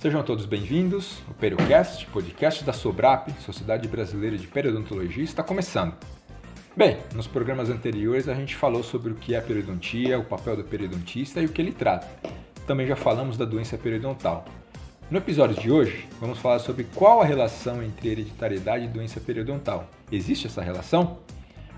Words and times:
Sejam 0.00 0.22
todos 0.22 0.46
bem-vindos. 0.46 1.18
O 1.28 1.34
Periocast, 1.34 2.06
podcast 2.06 2.64
da 2.64 2.72
Sobrap, 2.72 3.30
Sociedade 3.44 3.86
Brasileira 3.86 4.38
de 4.38 4.46
Periodontologia, 4.46 5.22
está 5.22 5.42
começando. 5.42 5.92
Bem, 6.74 6.96
nos 7.14 7.26
programas 7.26 7.68
anteriores 7.68 8.26
a 8.26 8.32
gente 8.32 8.56
falou 8.56 8.82
sobre 8.82 9.12
o 9.12 9.14
que 9.14 9.34
é 9.34 9.42
periodontia, 9.42 10.18
o 10.18 10.24
papel 10.24 10.56
do 10.56 10.64
periodontista 10.64 11.42
e 11.42 11.44
o 11.44 11.50
que 11.50 11.60
ele 11.60 11.72
trata. 11.72 12.08
Também 12.66 12.86
já 12.86 12.96
falamos 12.96 13.36
da 13.36 13.44
doença 13.44 13.76
periodontal. 13.76 14.46
No 15.10 15.18
episódio 15.18 15.60
de 15.60 15.70
hoje, 15.70 16.08
vamos 16.18 16.38
falar 16.38 16.60
sobre 16.60 16.84
qual 16.94 17.20
a 17.20 17.26
relação 17.26 17.82
entre 17.82 18.08
hereditariedade 18.08 18.86
e 18.86 18.88
doença 18.88 19.20
periodontal. 19.20 19.86
Existe 20.10 20.46
essa 20.46 20.62
relação? 20.62 21.18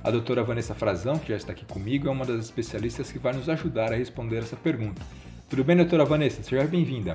A 0.04 0.12
doutora 0.12 0.44
Vanessa 0.44 0.76
Frazão, 0.76 1.18
que 1.18 1.30
já 1.30 1.36
está 1.36 1.50
aqui 1.50 1.64
comigo, 1.64 2.06
é 2.06 2.10
uma 2.12 2.24
das 2.24 2.44
especialistas 2.44 3.10
que 3.10 3.18
vai 3.18 3.32
nos 3.32 3.48
ajudar 3.48 3.92
a 3.92 3.96
responder 3.96 4.38
essa 4.38 4.54
pergunta. 4.54 5.02
Tudo 5.50 5.64
bem, 5.64 5.76
doutora 5.76 6.04
Vanessa? 6.04 6.40
Seja 6.40 6.64
bem-vinda. 6.68 7.14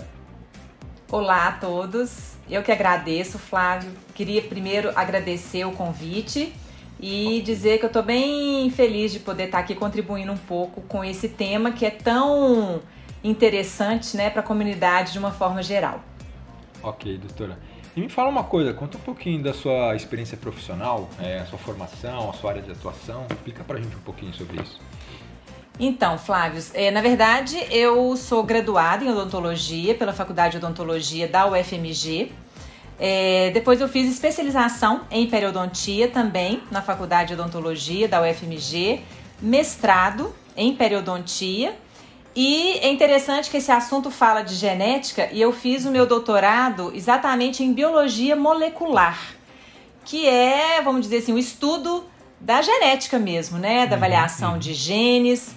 Olá 1.09 1.47
a 1.47 1.51
todos, 1.53 2.35
eu 2.49 2.61
que 2.61 2.69
agradeço, 2.69 3.39
Flávio. 3.39 3.89
Queria 4.13 4.41
primeiro 4.41 4.91
agradecer 4.93 5.63
o 5.63 5.71
convite 5.71 6.53
e 6.99 7.41
dizer 7.45 7.77
que 7.79 7.85
eu 7.85 7.87
estou 7.87 8.03
bem 8.03 8.69
feliz 8.71 9.13
de 9.13 9.19
poder 9.21 9.45
estar 9.45 9.59
aqui 9.59 9.73
contribuindo 9.73 10.33
um 10.33 10.37
pouco 10.37 10.81
com 10.81 11.05
esse 11.05 11.29
tema 11.29 11.71
que 11.71 11.85
é 11.85 11.91
tão 11.91 12.81
interessante 13.23 14.17
né, 14.17 14.29
para 14.29 14.41
a 14.41 14.43
comunidade 14.43 15.13
de 15.13 15.17
uma 15.17 15.31
forma 15.31 15.63
geral. 15.63 16.01
Ok, 16.83 17.17
doutora. 17.17 17.57
E 17.95 18.01
me 18.01 18.09
fala 18.09 18.27
uma 18.27 18.43
coisa, 18.43 18.73
conta 18.73 18.97
um 18.97 19.01
pouquinho 19.01 19.41
da 19.41 19.53
sua 19.53 19.95
experiência 19.95 20.35
profissional, 20.35 21.09
é, 21.21 21.39
a 21.39 21.45
sua 21.45 21.57
formação, 21.57 22.29
a 22.29 22.33
sua 22.33 22.49
área 22.49 22.61
de 22.61 22.71
atuação. 22.71 23.25
Explica 23.31 23.63
para 23.63 23.77
a 23.77 23.81
gente 23.81 23.95
um 23.95 24.01
pouquinho 24.01 24.33
sobre 24.33 24.61
isso. 24.61 24.77
Então, 25.79 26.17
Flávio, 26.17 26.63
é, 26.73 26.89
na 26.89 27.01
verdade 27.01 27.55
eu 27.69 28.15
sou 28.17 28.43
graduada 28.43 29.05
em 29.05 29.09
odontologia 29.09 29.93
pela 29.93 30.11
Faculdade 30.11 30.57
de 30.57 30.65
Odontologia 30.65 31.27
da 31.27 31.45
UFMG. 31.45 32.31
É, 32.99 33.51
depois 33.53 33.79
eu 33.79 33.87
fiz 33.87 34.11
especialização 34.11 35.01
em 35.11 35.27
periodontia 35.27 36.07
também 36.07 36.63
na 36.71 36.81
Faculdade 36.81 37.35
de 37.35 37.39
Odontologia 37.39 38.07
da 38.07 38.23
UFMG, 38.23 39.01
mestrado 39.39 40.33
em 40.55 40.75
periodontia. 40.75 41.77
E 42.35 42.79
é 42.79 42.89
interessante 42.89 43.49
que 43.51 43.57
esse 43.57 43.71
assunto 43.71 44.09
fala 44.09 44.41
de 44.41 44.55
genética 44.55 45.29
e 45.31 45.39
eu 45.39 45.53
fiz 45.53 45.85
o 45.85 45.91
meu 45.91 46.07
doutorado 46.07 46.91
exatamente 46.95 47.63
em 47.63 47.71
biologia 47.71 48.35
molecular, 48.35 49.19
que 50.03 50.27
é, 50.27 50.81
vamos 50.81 51.01
dizer 51.01 51.17
assim, 51.17 51.33
o 51.33 51.37
estudo 51.37 52.03
da 52.39 52.61
genética 52.61 53.17
mesmo, 53.19 53.57
né? 53.57 53.85
Da 53.85 53.91
uhum, 53.91 53.97
avaliação 53.97 54.57
de 54.57 54.73
genes 54.73 55.55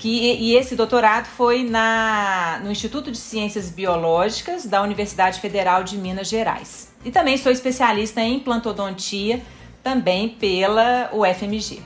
que, 0.00 0.08
e 0.08 0.56
esse 0.56 0.74
doutorado 0.74 1.26
foi 1.26 1.62
na, 1.62 2.58
no 2.64 2.70
Instituto 2.70 3.12
de 3.12 3.18
Ciências 3.18 3.68
Biológicas 3.68 4.64
da 4.64 4.80
Universidade 4.80 5.38
Federal 5.38 5.84
de 5.84 5.98
Minas 5.98 6.26
Gerais. 6.26 6.90
E 7.04 7.10
também 7.10 7.36
sou 7.36 7.52
especialista 7.52 8.22
em 8.22 8.40
plantodontia, 8.40 9.42
também 9.82 10.30
pela 10.30 11.10
UFMG. 11.12 11.82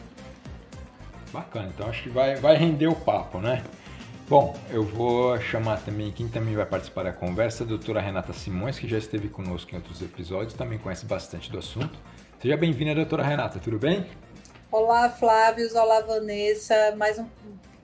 Bacana, 1.33 1.73
então 1.75 1.89
acho 1.89 2.05
que 2.05 2.09
vai, 2.09 2.37
vai 2.37 2.57
render 2.57 2.87
o 2.87 2.95
papo, 2.95 3.39
né? 3.39 3.65
Bom, 4.29 4.57
eu 4.70 4.85
vou 4.85 5.41
chamar 5.41 5.81
também, 5.81 6.12
quem 6.12 6.29
também 6.29 6.55
vai 6.55 6.65
participar 6.65 7.03
da 7.03 7.12
conversa, 7.12 7.65
a 7.65 7.67
doutora 7.67 8.01
Renata 8.01 8.33
Simões, 8.33 8.79
que 8.79 8.87
já 8.87 8.97
esteve 8.97 9.29
conosco 9.29 9.73
em 9.73 9.75
outros 9.75 10.01
episódios, 10.01 10.55
também 10.55 10.79
conhece 10.79 11.05
bastante 11.05 11.51
do 11.51 11.59
assunto. 11.59 11.98
Seja 12.41 12.57
bem-vinda, 12.57 12.95
doutora 12.95 13.25
Renata, 13.25 13.59
tudo 13.59 13.77
bem? 13.77 14.07
Olá, 14.70 15.11
Flávio, 15.11 15.69
olá, 15.77 16.01
Vanessa. 16.01 16.95
Mais 16.97 17.19
um 17.19 17.27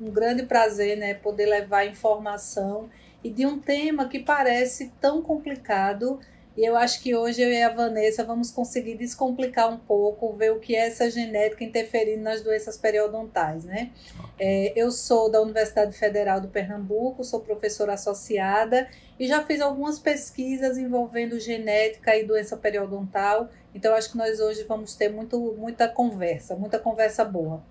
um 0.00 0.10
grande 0.10 0.44
prazer, 0.44 0.96
né, 0.96 1.14
poder 1.14 1.46
levar 1.46 1.86
informação 1.86 2.88
e 3.22 3.30
de 3.30 3.46
um 3.46 3.58
tema 3.58 4.08
que 4.08 4.18
parece 4.18 4.92
tão 5.00 5.20
complicado. 5.20 6.18
E 6.56 6.64
eu 6.64 6.76
acho 6.76 7.00
que 7.00 7.14
hoje 7.14 7.40
eu 7.40 7.50
e 7.50 7.62
a 7.62 7.68
Vanessa 7.68 8.24
vamos 8.24 8.50
conseguir 8.50 8.96
descomplicar 8.96 9.72
um 9.72 9.78
pouco, 9.78 10.32
ver 10.32 10.52
o 10.52 10.58
que 10.58 10.74
é 10.74 10.88
essa 10.88 11.08
genética 11.10 11.62
interferindo 11.62 12.22
nas 12.22 12.42
doenças 12.42 12.76
periodontais, 12.76 13.64
né? 13.64 13.92
É, 14.38 14.72
eu 14.74 14.90
sou 14.90 15.30
da 15.30 15.40
Universidade 15.40 15.96
Federal 15.96 16.40
do 16.40 16.48
Pernambuco, 16.48 17.22
sou 17.22 17.40
professora 17.40 17.92
associada 17.92 18.88
e 19.18 19.26
já 19.28 19.44
fiz 19.44 19.60
algumas 19.60 19.98
pesquisas 19.98 20.76
envolvendo 20.76 21.38
genética 21.38 22.16
e 22.16 22.24
doença 22.24 22.56
periodontal. 22.56 23.48
Então 23.74 23.94
acho 23.94 24.10
que 24.10 24.18
nós 24.18 24.40
hoje 24.40 24.64
vamos 24.64 24.96
ter 24.96 25.08
muito, 25.08 25.38
muita 25.56 25.88
conversa, 25.88 26.56
muita 26.56 26.78
conversa 26.78 27.24
boa. 27.24 27.62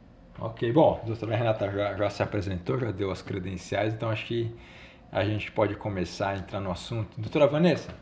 Ok, 0.42 0.72
bom, 0.72 0.98
a 1.04 1.06
doutora 1.06 1.36
Renata 1.36 1.70
já, 1.70 1.98
já 1.98 2.10
se 2.10 2.24
apresentou, 2.24 2.80
já 2.80 2.92
deu 2.92 3.12
as 3.12 3.22
credenciais, 3.22 3.94
então 3.94 4.10
acho 4.10 4.26
que 4.26 4.56
a 5.12 5.26
gente 5.26 5.52
pode 5.52 5.76
começar 5.76 6.30
a 6.30 6.38
entrar 6.38 6.62
no 6.62 6.72
assunto. 6.72 7.20
Doutora 7.20 7.46
Vanessa, 7.46 7.94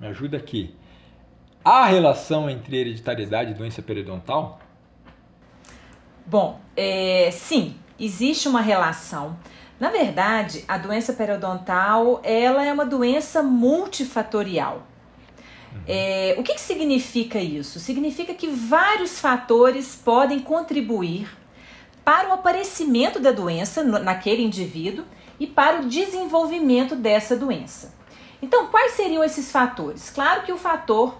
me 0.00 0.06
ajuda 0.06 0.38
aqui. 0.38 0.74
Há 1.62 1.84
relação 1.86 2.48
entre 2.48 2.78
hereditariedade 2.78 3.50
e 3.50 3.54
doença 3.54 3.82
periodontal? 3.82 4.58
Bom, 6.24 6.58
é, 6.74 7.30
sim, 7.30 7.76
existe 8.00 8.48
uma 8.48 8.62
relação. 8.62 9.36
Na 9.78 9.90
verdade, 9.90 10.64
a 10.66 10.78
doença 10.78 11.12
periodontal 11.12 12.22
ela 12.24 12.64
é 12.64 12.72
uma 12.72 12.86
doença 12.86 13.42
multifatorial. 13.42 14.82
Uhum. 15.72 15.82
É, 15.86 16.36
o 16.38 16.42
que, 16.42 16.54
que 16.54 16.60
significa 16.60 17.38
isso? 17.38 17.78
Significa 17.78 18.32
que 18.32 18.48
vários 18.48 19.20
fatores 19.20 19.94
podem 19.94 20.40
contribuir 20.40 21.41
para 22.04 22.28
o 22.28 22.32
aparecimento 22.32 23.20
da 23.20 23.32
doença 23.32 23.82
naquele 23.82 24.42
indivíduo 24.42 25.04
e 25.38 25.46
para 25.46 25.80
o 25.80 25.88
desenvolvimento 25.88 26.96
dessa 26.96 27.36
doença. 27.36 27.94
Então, 28.40 28.66
quais 28.66 28.92
seriam 28.92 29.22
esses 29.22 29.52
fatores? 29.52 30.10
Claro 30.10 30.42
que 30.42 30.52
o 30.52 30.58
fator 30.58 31.16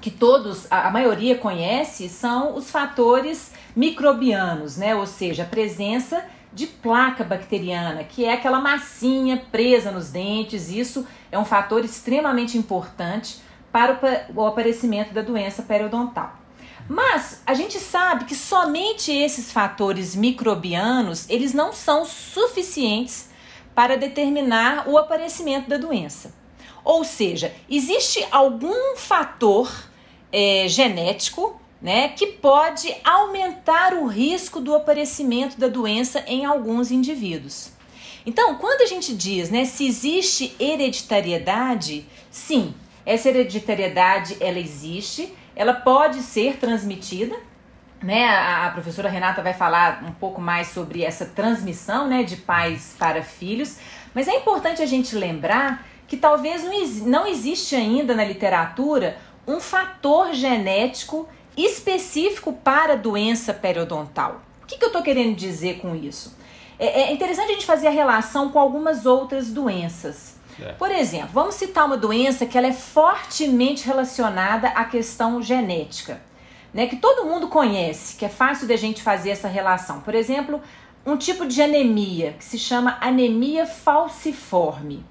que 0.00 0.10
todos, 0.10 0.70
a 0.70 0.90
maioria 0.90 1.36
conhece, 1.36 2.08
são 2.08 2.54
os 2.54 2.70
fatores 2.70 3.52
microbianos, 3.74 4.76
né? 4.76 4.94
Ou 4.94 5.06
seja, 5.06 5.42
a 5.42 5.46
presença 5.46 6.24
de 6.52 6.66
placa 6.66 7.24
bacteriana, 7.24 8.04
que 8.04 8.24
é 8.24 8.32
aquela 8.32 8.60
massinha 8.60 9.44
presa 9.50 9.90
nos 9.90 10.10
dentes. 10.10 10.70
Isso 10.70 11.06
é 11.32 11.38
um 11.38 11.44
fator 11.44 11.84
extremamente 11.84 12.56
importante 12.56 13.40
para 13.72 14.28
o 14.34 14.46
aparecimento 14.46 15.12
da 15.12 15.20
doença 15.20 15.62
periodontal. 15.62 16.37
Mas 16.88 17.42
a 17.46 17.52
gente 17.52 17.78
sabe 17.78 18.24
que 18.24 18.34
somente 18.34 19.12
esses 19.12 19.52
fatores 19.52 20.16
microbianos, 20.16 21.28
eles 21.28 21.52
não 21.52 21.72
são 21.72 22.06
suficientes 22.06 23.28
para 23.74 23.96
determinar 23.96 24.88
o 24.88 24.96
aparecimento 24.96 25.68
da 25.68 25.76
doença. 25.76 26.34
Ou 26.82 27.04
seja, 27.04 27.54
existe 27.68 28.26
algum 28.30 28.96
fator 28.96 29.70
é, 30.32 30.66
genético 30.66 31.60
né, 31.80 32.08
que 32.08 32.26
pode 32.26 32.92
aumentar 33.04 33.94
o 33.94 34.06
risco 34.06 34.58
do 34.58 34.74
aparecimento 34.74 35.60
da 35.60 35.68
doença 35.68 36.24
em 36.26 36.44
alguns 36.44 36.90
indivíduos. 36.90 37.70
Então, 38.26 38.56
quando 38.56 38.82
a 38.82 38.86
gente 38.86 39.14
diz 39.14 39.50
né, 39.50 39.64
se 39.64 39.86
existe 39.86 40.56
hereditariedade, 40.58 42.04
sim, 42.30 42.74
essa 43.06 43.28
hereditariedade 43.28 44.36
ela 44.40 44.58
existe, 44.58 45.32
ela 45.58 45.74
pode 45.74 46.22
ser 46.22 46.56
transmitida, 46.56 47.36
né? 48.00 48.28
A, 48.28 48.70
professora 48.70 49.08
Renata 49.08 49.42
vai 49.42 49.52
falar 49.52 50.04
um 50.04 50.12
pouco 50.12 50.40
mais 50.40 50.68
sobre 50.68 51.02
essa 51.02 51.26
transmissão, 51.26 52.06
né, 52.06 52.22
de 52.22 52.36
pais 52.36 52.94
para 52.96 53.24
filhos, 53.24 53.76
mas 54.14 54.28
é 54.28 54.36
importante 54.36 54.80
a 54.80 54.86
gente 54.86 55.16
lembrar 55.16 55.84
que 56.06 56.16
talvez 56.16 56.62
não, 56.62 57.10
não 57.10 57.26
existe 57.26 57.74
ainda 57.74 58.14
na 58.14 58.24
literatura 58.24 59.18
um 59.48 59.58
fator 59.58 60.32
genético 60.32 61.28
específico 61.56 62.52
para 62.52 62.92
a 62.92 62.96
doença 62.96 63.52
periodontal. 63.52 64.40
O 64.62 64.66
que, 64.66 64.78
que 64.78 64.84
eu 64.84 64.90
estou 64.90 65.02
querendo 65.02 65.34
dizer 65.34 65.80
com 65.80 65.96
isso? 65.96 66.38
É, 66.78 67.02
é 67.02 67.12
interessante 67.12 67.50
a 67.50 67.54
gente 67.54 67.66
fazer 67.66 67.88
a 67.88 67.90
relação 67.90 68.50
com 68.50 68.60
algumas 68.60 69.06
outras 69.06 69.50
doenças. 69.50 70.37
É. 70.60 70.72
Por 70.72 70.90
exemplo, 70.90 71.30
vamos 71.32 71.54
citar 71.54 71.86
uma 71.86 71.96
doença 71.96 72.46
que 72.46 72.56
ela 72.56 72.66
é 72.66 72.72
fortemente 72.72 73.86
relacionada 73.86 74.68
à 74.68 74.84
questão 74.84 75.40
genética, 75.42 76.20
né? 76.72 76.86
Que 76.86 76.96
todo 76.96 77.26
mundo 77.26 77.48
conhece, 77.48 78.16
que 78.16 78.24
é 78.24 78.28
fácil 78.28 78.66
da 78.66 78.76
gente 78.76 79.02
fazer 79.02 79.30
essa 79.30 79.48
relação. 79.48 80.00
Por 80.00 80.14
exemplo, 80.14 80.60
um 81.06 81.16
tipo 81.16 81.46
de 81.46 81.62
anemia 81.62 82.34
que 82.38 82.44
se 82.44 82.58
chama 82.58 82.98
anemia 83.00 83.66
falciforme. 83.66 85.04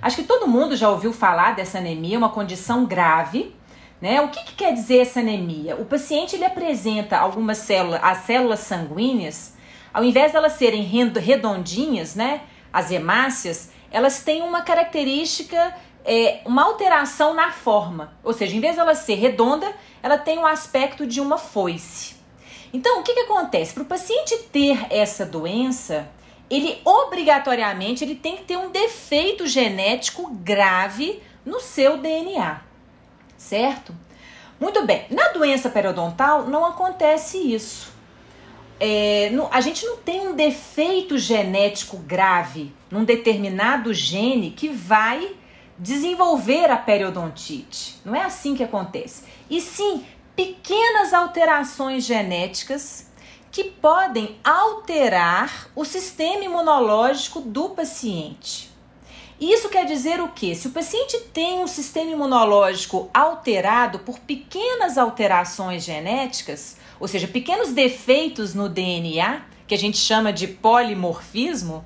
Acho 0.00 0.16
que 0.16 0.24
todo 0.24 0.46
mundo 0.46 0.76
já 0.76 0.88
ouviu 0.88 1.12
falar 1.12 1.54
dessa 1.54 1.78
anemia, 1.78 2.18
uma 2.18 2.28
condição 2.28 2.84
grave. 2.84 3.54
Né? 4.00 4.20
O 4.20 4.28
que, 4.28 4.44
que 4.44 4.54
quer 4.54 4.72
dizer 4.72 4.98
essa 4.98 5.18
anemia? 5.18 5.74
O 5.74 5.84
paciente 5.84 6.36
ele 6.36 6.44
apresenta 6.44 7.18
algumas 7.18 7.58
células, 7.58 8.00
as 8.02 8.18
células 8.18 8.60
sanguíneas, 8.60 9.54
ao 9.92 10.04
invés 10.04 10.30
de 10.30 10.36
elas 10.36 10.52
serem 10.52 10.82
redondinhas, 10.82 12.14
né, 12.14 12.42
as 12.72 12.92
hemácias, 12.92 13.70
elas 13.90 14.22
têm 14.22 14.42
uma 14.42 14.62
característica, 14.62 15.74
é, 16.04 16.40
uma 16.44 16.64
alteração 16.64 17.34
na 17.34 17.50
forma. 17.50 18.12
Ou 18.22 18.32
seja, 18.32 18.56
em 18.56 18.60
vez 18.60 18.74
de 18.74 18.80
ela 18.80 18.94
ser 18.94 19.14
redonda, 19.14 19.72
ela 20.02 20.18
tem 20.18 20.38
um 20.38 20.46
aspecto 20.46 21.06
de 21.06 21.20
uma 21.20 21.38
foice. 21.38 22.16
Então, 22.72 23.00
o 23.00 23.02
que, 23.02 23.14
que 23.14 23.20
acontece? 23.20 23.72
Para 23.72 23.82
o 23.82 23.86
paciente 23.86 24.36
ter 24.52 24.86
essa 24.90 25.24
doença, 25.24 26.08
ele 26.50 26.80
obrigatoriamente 26.84 28.04
ele 28.04 28.14
tem 28.14 28.36
que 28.36 28.44
ter 28.44 28.56
um 28.56 28.70
defeito 28.70 29.46
genético 29.46 30.30
grave 30.30 31.22
no 31.44 31.60
seu 31.60 31.96
DNA, 31.96 32.60
certo? 33.36 33.94
Muito 34.60 34.84
bem. 34.84 35.06
Na 35.10 35.28
doença 35.28 35.70
periodontal 35.70 36.46
não 36.46 36.64
acontece 36.64 37.38
isso. 37.38 37.92
É, 38.80 39.30
a 39.50 39.60
gente 39.60 39.84
não 39.84 39.96
tem 39.96 40.28
um 40.28 40.34
defeito 40.34 41.18
genético 41.18 41.96
grave 41.96 42.72
num 42.90 43.04
determinado 43.04 43.92
gene 43.92 44.50
que 44.50 44.68
vai 44.68 45.36
desenvolver 45.78 46.70
a 46.70 46.76
periodontite. 46.76 47.96
Não 48.04 48.14
é 48.14 48.22
assim 48.22 48.54
que 48.54 48.64
acontece. 48.64 49.24
E 49.48 49.60
sim 49.60 50.04
pequenas 50.34 51.12
alterações 51.12 52.04
genéticas 52.04 53.08
que 53.50 53.64
podem 53.64 54.36
alterar 54.44 55.68
o 55.74 55.84
sistema 55.84 56.44
imunológico 56.44 57.40
do 57.40 57.70
paciente. 57.70 58.70
Isso 59.40 59.68
quer 59.68 59.86
dizer 59.86 60.20
o 60.20 60.28
quê? 60.28 60.54
Se 60.54 60.66
o 60.66 60.72
paciente 60.72 61.18
tem 61.32 61.60
um 61.60 61.66
sistema 61.68 62.10
imunológico 62.10 63.08
alterado 63.14 64.00
por 64.00 64.18
pequenas 64.18 64.98
alterações 64.98 65.84
genéticas, 65.84 66.76
ou 67.00 67.08
seja, 67.08 67.26
pequenos 67.26 67.72
defeitos 67.72 68.54
no 68.54 68.68
DNA, 68.68 69.42
que 69.66 69.74
a 69.74 69.78
gente 69.78 69.98
chama 69.98 70.32
de 70.32 70.46
polimorfismo, 70.46 71.84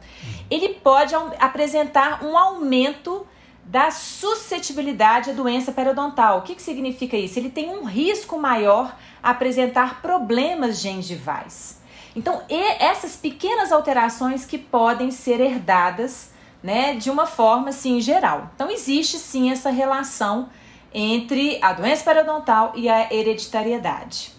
ele 0.50 0.70
pode 0.70 1.14
apresentar 1.38 2.25
um 2.25 2.37
aumento 2.37 3.26
da 3.64 3.91
suscetibilidade 3.91 5.31
à 5.31 5.32
doença 5.32 5.73
periodontal. 5.73 6.38
O 6.38 6.43
que, 6.43 6.55
que 6.55 6.62
significa 6.62 7.17
isso? 7.17 7.38
Ele 7.38 7.50
tem 7.50 7.70
um 7.70 7.85
risco 7.85 8.38
maior 8.38 8.97
a 9.23 9.31
apresentar 9.31 10.03
problemas 10.03 10.81
gengivais. 10.81 11.81
Então, 12.15 12.43
essas 12.49 13.17
pequenas 13.17 13.73
alterações 13.73 14.44
que 14.44 14.58
podem 14.58 15.11
ser 15.11 15.41
herdadas 15.41 16.32
né, 16.62 16.94
de 16.94 17.11
uma 17.11 17.26
forma 17.26 17.70
assim 17.70 18.00
geral. 18.00 18.50
Então 18.55 18.70
existe 18.70 19.19
sim 19.19 19.50
essa 19.50 19.70
relação 19.70 20.49
entre 20.94 21.58
a 21.62 21.73
doença 21.73 22.05
periodontal 22.05 22.73
e 22.76 22.88
a 22.88 23.12
hereditariedade. 23.12 24.31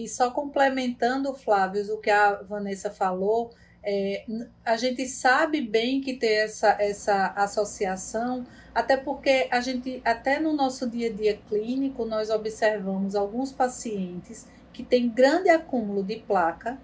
E 0.00 0.08
só 0.08 0.30
complementando, 0.30 1.34
Flávio, 1.34 1.84
o 1.92 1.98
que 1.98 2.08
a 2.08 2.40
Vanessa 2.42 2.90
falou, 2.90 3.50
é, 3.82 4.24
a 4.64 4.74
gente 4.78 5.06
sabe 5.06 5.60
bem 5.60 6.00
que 6.00 6.14
tem 6.14 6.38
essa, 6.38 6.74
essa 6.80 7.26
associação, 7.36 8.46
até 8.74 8.96
porque 8.96 9.46
a 9.50 9.60
gente, 9.60 10.00
até 10.02 10.40
no 10.40 10.54
nosso 10.54 10.88
dia 10.88 11.10
a 11.10 11.12
dia 11.12 11.38
clínico, 11.50 12.06
nós 12.06 12.30
observamos 12.30 13.14
alguns 13.14 13.52
pacientes 13.52 14.46
que 14.72 14.82
têm 14.82 15.06
grande 15.06 15.50
acúmulo 15.50 16.02
de 16.02 16.16
placa 16.16 16.78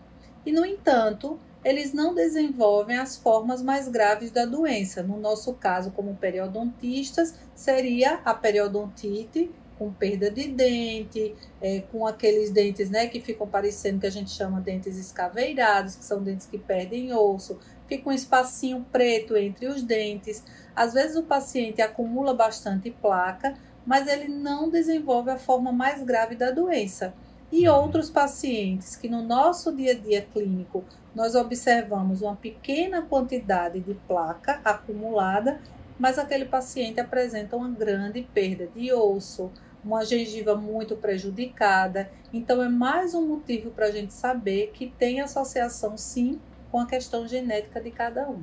e, 0.44 0.52
no 0.52 0.66
entanto, 0.66 1.40
eles 1.64 1.94
não 1.94 2.14
desenvolvem 2.14 2.98
as 2.98 3.16
formas 3.16 3.62
mais 3.62 3.88
graves 3.88 4.30
da 4.30 4.44
doença. 4.44 5.02
No 5.02 5.18
nosso 5.18 5.54
caso, 5.54 5.90
como 5.90 6.16
periodontistas, 6.16 7.34
seria 7.54 8.20
a 8.26 8.34
periodontite 8.34 9.50
com 9.78 9.92
perda 9.92 10.30
de 10.30 10.48
dente, 10.48 11.34
é, 11.60 11.80
com 11.92 12.06
aqueles 12.06 12.50
dentes 12.50 12.90
né, 12.90 13.06
que 13.06 13.20
ficam 13.20 13.46
parecendo 13.46 14.00
que 14.00 14.06
a 14.06 14.10
gente 14.10 14.30
chama 14.30 14.60
dentes 14.60 14.96
escaveirados, 14.96 15.96
que 15.96 16.04
são 16.04 16.22
dentes 16.22 16.46
que 16.46 16.58
perdem 16.58 17.12
osso, 17.12 17.58
fica 17.86 18.08
um 18.08 18.12
espacinho 18.12 18.84
preto 18.90 19.36
entre 19.36 19.66
os 19.66 19.82
dentes. 19.82 20.42
Às 20.74 20.94
vezes 20.94 21.16
o 21.16 21.22
paciente 21.22 21.80
acumula 21.80 22.34
bastante 22.34 22.90
placa, 22.90 23.54
mas 23.86 24.08
ele 24.08 24.28
não 24.28 24.68
desenvolve 24.68 25.30
a 25.30 25.38
forma 25.38 25.70
mais 25.70 26.02
grave 26.02 26.34
da 26.34 26.50
doença. 26.50 27.14
E 27.50 27.68
outros 27.68 28.10
pacientes 28.10 28.96
que 28.96 29.08
no 29.08 29.22
nosso 29.22 29.74
dia 29.74 29.92
a 29.92 29.94
dia 29.94 30.22
clínico 30.22 30.84
nós 31.14 31.34
observamos 31.34 32.20
uma 32.20 32.36
pequena 32.36 33.00
quantidade 33.00 33.80
de 33.80 33.94
placa 33.94 34.60
acumulada, 34.64 35.60
mas 35.98 36.18
aquele 36.18 36.44
paciente 36.44 37.00
apresenta 37.00 37.56
uma 37.56 37.70
grande 37.70 38.22
perda 38.34 38.68
de 38.74 38.92
osso, 38.92 39.50
uma 39.86 40.04
gengiva 40.04 40.56
muito 40.56 40.96
prejudicada. 40.96 42.10
Então, 42.32 42.62
é 42.62 42.68
mais 42.68 43.14
um 43.14 43.26
motivo 43.26 43.70
para 43.70 43.86
a 43.86 43.90
gente 43.90 44.12
saber 44.12 44.72
que 44.74 44.88
tem 44.88 45.20
associação, 45.20 45.96
sim, 45.96 46.40
com 46.70 46.80
a 46.80 46.86
questão 46.86 47.26
genética 47.26 47.80
de 47.80 47.90
cada 47.92 48.28
um. 48.28 48.42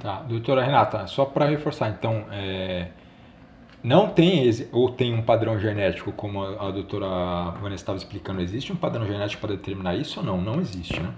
Tá, 0.00 0.20
doutora 0.22 0.62
Renata, 0.62 1.06
só 1.06 1.24
para 1.24 1.46
reforçar, 1.46 1.88
então, 1.88 2.26
é, 2.30 2.88
não 3.82 4.10
tem 4.10 4.48
ou 4.70 4.92
tem 4.92 5.12
um 5.12 5.22
padrão 5.22 5.58
genético, 5.58 6.12
como 6.12 6.44
a, 6.44 6.68
a 6.68 6.70
doutora 6.70 7.06
Vanessa 7.60 7.82
estava 7.82 7.98
explicando, 7.98 8.40
existe 8.40 8.72
um 8.72 8.76
padrão 8.76 9.06
genético 9.06 9.40
para 9.40 9.56
determinar 9.56 9.96
isso 9.96 10.20
ou 10.20 10.26
não? 10.26 10.40
Não 10.40 10.60
existe, 10.60 11.00
né? 11.00 11.12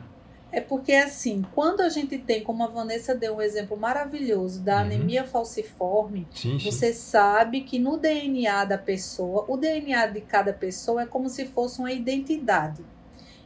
É 0.52 0.60
porque, 0.60 0.92
assim, 0.92 1.42
quando 1.54 1.80
a 1.80 1.88
gente 1.88 2.18
tem, 2.18 2.42
como 2.42 2.64
a 2.64 2.66
Vanessa 2.66 3.14
deu 3.14 3.36
um 3.36 3.40
exemplo 3.40 3.76
maravilhoso 3.76 4.60
da 4.60 4.76
uhum. 4.76 4.80
anemia 4.80 5.24
falciforme, 5.24 6.26
sim, 6.34 6.58
você 6.58 6.92
sim. 6.92 7.10
sabe 7.10 7.60
que 7.60 7.78
no 7.78 7.96
DNA 7.96 8.64
da 8.64 8.76
pessoa, 8.76 9.44
o 9.46 9.56
DNA 9.56 10.06
de 10.06 10.20
cada 10.20 10.52
pessoa 10.52 11.02
é 11.02 11.06
como 11.06 11.28
se 11.28 11.46
fosse 11.46 11.78
uma 11.78 11.92
identidade. 11.92 12.84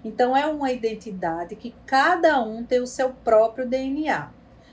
Então, 0.03 0.37
é 0.37 0.47
uma 0.47 0.73
identidade 0.73 1.57
que 1.57 1.75
cada 1.85 2.43
um 2.43 2.65
tem 2.65 2.81
o 2.81 2.87
seu 2.87 3.11
próprio 3.11 3.69
DNA. 3.69 4.31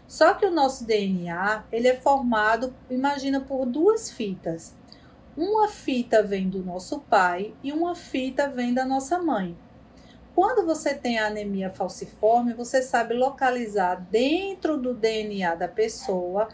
Só 0.07 0.33
que 0.33 0.45
o 0.45 0.51
nosso 0.51 0.85
DNA, 0.85 1.63
ele 1.71 1.87
é 1.87 1.95
formado, 1.95 2.73
imagina, 2.89 3.39
por 3.39 3.65
duas 3.65 4.11
fitas. 4.11 4.75
Uma 5.35 5.69
fita 5.69 6.21
vem 6.21 6.49
do 6.49 6.61
nosso 6.63 6.99
pai 6.99 7.53
e 7.63 7.71
uma 7.71 7.95
fita 7.95 8.49
vem 8.49 8.73
da 8.73 8.85
nossa 8.85 9.19
mãe. 9.19 9.55
Quando 10.35 10.65
você 10.65 10.93
tem 10.93 11.19
a 11.19 11.27
anemia 11.27 11.69
falciforme, 11.69 12.53
você 12.53 12.81
sabe 12.81 13.13
localizar 13.13 13.95
dentro 14.09 14.77
do 14.77 14.93
DNA 14.93 15.55
da 15.55 15.67
pessoa 15.67 16.47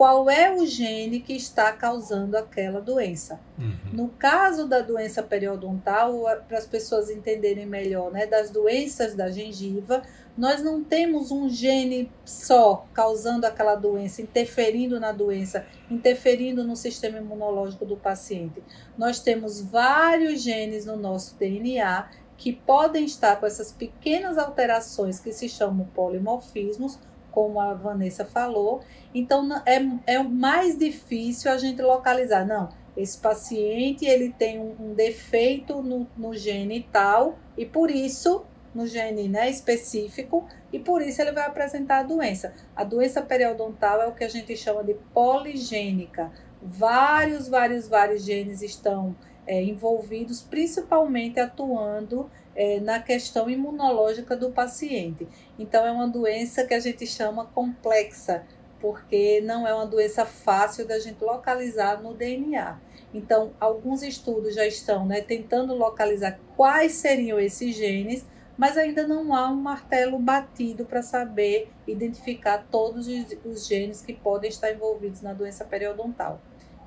qual 0.00 0.30
é 0.30 0.50
o 0.50 0.64
gene 0.64 1.20
que 1.20 1.34
está 1.34 1.70
causando 1.74 2.34
aquela 2.34 2.80
doença. 2.80 3.38
Uhum. 3.58 3.76
No 3.92 4.08
caso 4.08 4.66
da 4.66 4.80
doença 4.80 5.22
periodontal, 5.22 6.22
para 6.48 6.56
as 6.56 6.66
pessoas 6.66 7.10
entenderem 7.10 7.66
melhor, 7.66 8.10
né, 8.10 8.24
das 8.24 8.48
doenças 8.48 9.14
da 9.14 9.30
gengiva, 9.30 10.02
nós 10.38 10.62
não 10.62 10.82
temos 10.82 11.30
um 11.30 11.50
gene 11.50 12.10
só 12.24 12.86
causando 12.94 13.44
aquela 13.44 13.74
doença, 13.74 14.22
interferindo 14.22 14.98
na 14.98 15.12
doença, 15.12 15.66
interferindo 15.90 16.64
no 16.64 16.76
sistema 16.76 17.18
imunológico 17.18 17.84
do 17.84 17.94
paciente. 17.94 18.62
Nós 18.96 19.20
temos 19.20 19.60
vários 19.60 20.40
genes 20.40 20.86
no 20.86 20.96
nosso 20.96 21.36
DNA 21.36 22.08
que 22.40 22.54
podem 22.54 23.04
estar 23.04 23.36
com 23.36 23.44
essas 23.44 23.70
pequenas 23.70 24.38
alterações 24.38 25.20
que 25.20 25.30
se 25.30 25.46
chamam 25.46 25.86
polimorfismos, 25.94 26.98
como 27.30 27.60
a 27.60 27.74
Vanessa 27.74 28.24
falou. 28.24 28.80
Então 29.14 29.46
é, 29.66 29.78
é 30.06 30.22
mais 30.22 30.78
difícil 30.78 31.52
a 31.52 31.58
gente 31.58 31.82
localizar. 31.82 32.46
Não, 32.46 32.70
esse 32.96 33.18
paciente 33.18 34.06
ele 34.06 34.30
tem 34.30 34.58
um, 34.58 34.74
um 34.80 34.94
defeito 34.94 35.82
no, 35.82 36.08
no 36.16 36.34
gene 36.34 36.88
tal 36.90 37.38
e 37.58 37.66
por 37.66 37.90
isso 37.90 38.46
no 38.74 38.86
gene 38.86 39.28
né, 39.28 39.50
específico 39.50 40.48
e 40.72 40.78
por 40.78 41.02
isso 41.02 41.20
ele 41.20 41.32
vai 41.32 41.44
apresentar 41.46 41.98
a 41.98 42.04
doença. 42.04 42.54
A 42.74 42.84
doença 42.84 43.20
periodontal 43.20 44.00
é 44.00 44.06
o 44.06 44.14
que 44.14 44.24
a 44.24 44.28
gente 44.30 44.56
chama 44.56 44.82
de 44.82 44.94
poligênica. 45.12 46.32
Vários, 46.62 47.48
vários, 47.48 47.86
vários 47.86 48.24
genes 48.24 48.62
estão 48.62 49.14
é, 49.50 49.60
envolvidos, 49.60 50.40
principalmente 50.40 51.40
atuando 51.40 52.30
é, 52.54 52.78
na 52.78 53.00
questão 53.00 53.50
imunológica 53.50 54.36
do 54.36 54.52
paciente. 54.52 55.26
Então, 55.58 55.84
é 55.84 55.90
uma 55.90 56.06
doença 56.06 56.64
que 56.64 56.72
a 56.72 56.78
gente 56.78 57.04
chama 57.04 57.46
complexa, 57.46 58.44
porque 58.80 59.40
não 59.40 59.66
é 59.66 59.74
uma 59.74 59.88
doença 59.88 60.24
fácil 60.24 60.86
da 60.86 61.00
gente 61.00 61.20
localizar 61.24 62.00
no 62.00 62.14
DNA. 62.14 62.78
Então, 63.12 63.50
alguns 63.58 64.04
estudos 64.04 64.54
já 64.54 64.64
estão 64.64 65.04
né, 65.04 65.20
tentando 65.20 65.74
localizar 65.74 66.38
quais 66.56 66.92
seriam 66.92 67.40
esses 67.40 67.74
genes, 67.74 68.24
mas 68.56 68.78
ainda 68.78 69.04
não 69.04 69.34
há 69.34 69.50
um 69.50 69.56
martelo 69.56 70.16
batido 70.16 70.84
para 70.84 71.02
saber 71.02 71.72
identificar 71.88 72.68
todos 72.70 73.08
os 73.44 73.66
genes 73.66 74.00
que 74.00 74.12
podem 74.12 74.48
estar 74.48 74.70
envolvidos 74.70 75.22
na 75.22 75.32
doença 75.32 75.64
periodontal. 75.64 76.40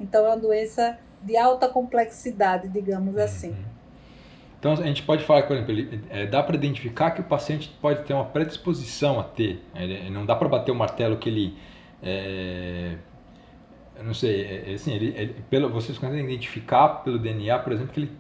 Então, 0.03 0.25
é 0.25 0.29
uma 0.29 0.38
doença 0.38 0.98
de 1.22 1.38
alta 1.38 1.67
complexidade, 1.67 2.67
digamos 2.67 3.17
assim. 3.17 3.50
Uhum. 3.50 3.74
Então 4.63 4.72
a 4.72 4.75
gente 4.77 5.03
pode 5.03 5.25
falar, 5.25 5.43
por 5.43 5.57
exemplo, 5.57 5.74
ele, 5.74 6.01
é, 6.10 6.25
dá 6.25 6.41
para 6.41 6.55
identificar 6.55 7.12
que 7.12 7.19
o 7.19 7.24
paciente 7.25 7.69
pode 7.81 8.03
ter 8.05 8.13
uma 8.13 8.24
predisposição 8.24 9.19
a 9.19 9.24
ter. 9.24 9.62
Ele, 9.75 10.10
não 10.10 10.25
dá 10.25 10.38
para 10.38 10.48
bater 10.48 10.72
o 10.72 10.75
martelo 10.75 11.17
que 11.17 11.27
ele. 11.27 11.57
É, 12.01 12.95
eu 13.98 14.05
não 14.05 14.13
sei, 14.13 14.41
é, 14.41 14.72
é 14.72 14.74
assim, 14.75 14.93
ele, 14.93 15.13
ele, 15.17 15.36
pelo, 15.50 15.69
vocês 15.69 15.98
conseguem 15.98 16.24
identificar 16.24 16.88
pelo 17.03 17.19
DNA, 17.19 17.60
por 17.60 17.74
exemplo, 17.74 17.91
que 17.91 18.00
ele 18.00 18.12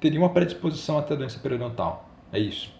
teria 0.00 0.18
uma 0.18 0.30
predisposição 0.30 0.98
a 0.98 1.02
ter 1.02 1.16
doença 1.16 1.38
periodontal. 1.38 2.10
É 2.32 2.38
isso. 2.40 2.74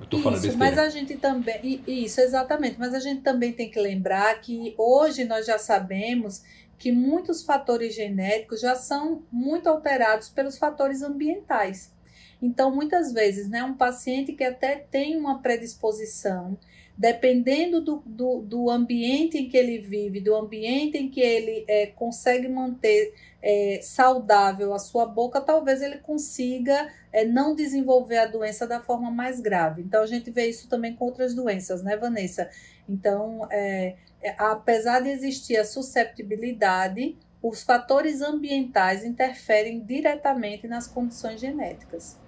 Eu 0.00 0.06
tô 0.06 0.18
falando 0.18 0.44
isso, 0.44 0.56
mas 0.56 0.78
a 0.78 0.88
gente 0.88 1.16
também. 1.16 1.82
Isso, 1.84 2.20
exatamente. 2.20 2.78
Mas 2.78 2.94
a 2.94 3.00
gente 3.00 3.22
também 3.22 3.52
tem 3.52 3.68
que 3.68 3.80
lembrar 3.80 4.40
que 4.40 4.76
hoje 4.78 5.24
nós 5.24 5.46
já 5.46 5.58
sabemos 5.58 6.44
que 6.78 6.92
muitos 6.92 7.42
fatores 7.42 7.94
genéticos 7.94 8.60
já 8.60 8.76
são 8.76 9.22
muito 9.32 9.68
alterados 9.68 10.28
pelos 10.28 10.56
fatores 10.56 11.02
ambientais. 11.02 11.92
Então, 12.40 12.74
muitas 12.74 13.12
vezes, 13.12 13.48
né, 13.48 13.64
um 13.64 13.74
paciente 13.74 14.32
que 14.32 14.44
até 14.44 14.76
tem 14.76 15.16
uma 15.16 15.42
predisposição, 15.42 16.56
dependendo 16.96 17.80
do, 17.80 18.02
do, 18.06 18.40
do 18.40 18.70
ambiente 18.70 19.38
em 19.38 19.48
que 19.48 19.56
ele 19.56 19.78
vive, 19.78 20.20
do 20.20 20.34
ambiente 20.34 20.96
em 20.96 21.10
que 21.10 21.20
ele 21.20 21.64
é, 21.68 21.86
consegue 21.86 22.48
manter 22.48 23.12
é, 23.42 23.80
saudável 23.82 24.72
a 24.72 24.78
sua 24.78 25.06
boca, 25.06 25.40
talvez 25.40 25.82
ele 25.82 25.98
consiga 25.98 26.92
é, 27.12 27.24
não 27.24 27.54
desenvolver 27.54 28.18
a 28.18 28.26
doença 28.26 28.66
da 28.66 28.80
forma 28.80 29.10
mais 29.10 29.40
grave. 29.40 29.82
Então, 29.82 30.02
a 30.02 30.06
gente 30.06 30.30
vê 30.30 30.46
isso 30.46 30.68
também 30.68 30.94
com 30.94 31.04
outras 31.04 31.34
doenças, 31.34 31.82
né, 31.82 31.96
Vanessa? 31.96 32.48
Então, 32.88 33.46
é, 33.50 33.96
é 34.22 34.34
apesar 34.38 35.00
de 35.00 35.10
existir 35.10 35.56
a 35.56 35.64
susceptibilidade, 35.64 37.16
os 37.42 37.62
fatores 37.62 38.20
ambientais 38.20 39.04
interferem 39.04 39.80
diretamente 39.84 40.66
nas 40.66 40.86
condições 40.86 41.40
genéticas. 41.40 42.18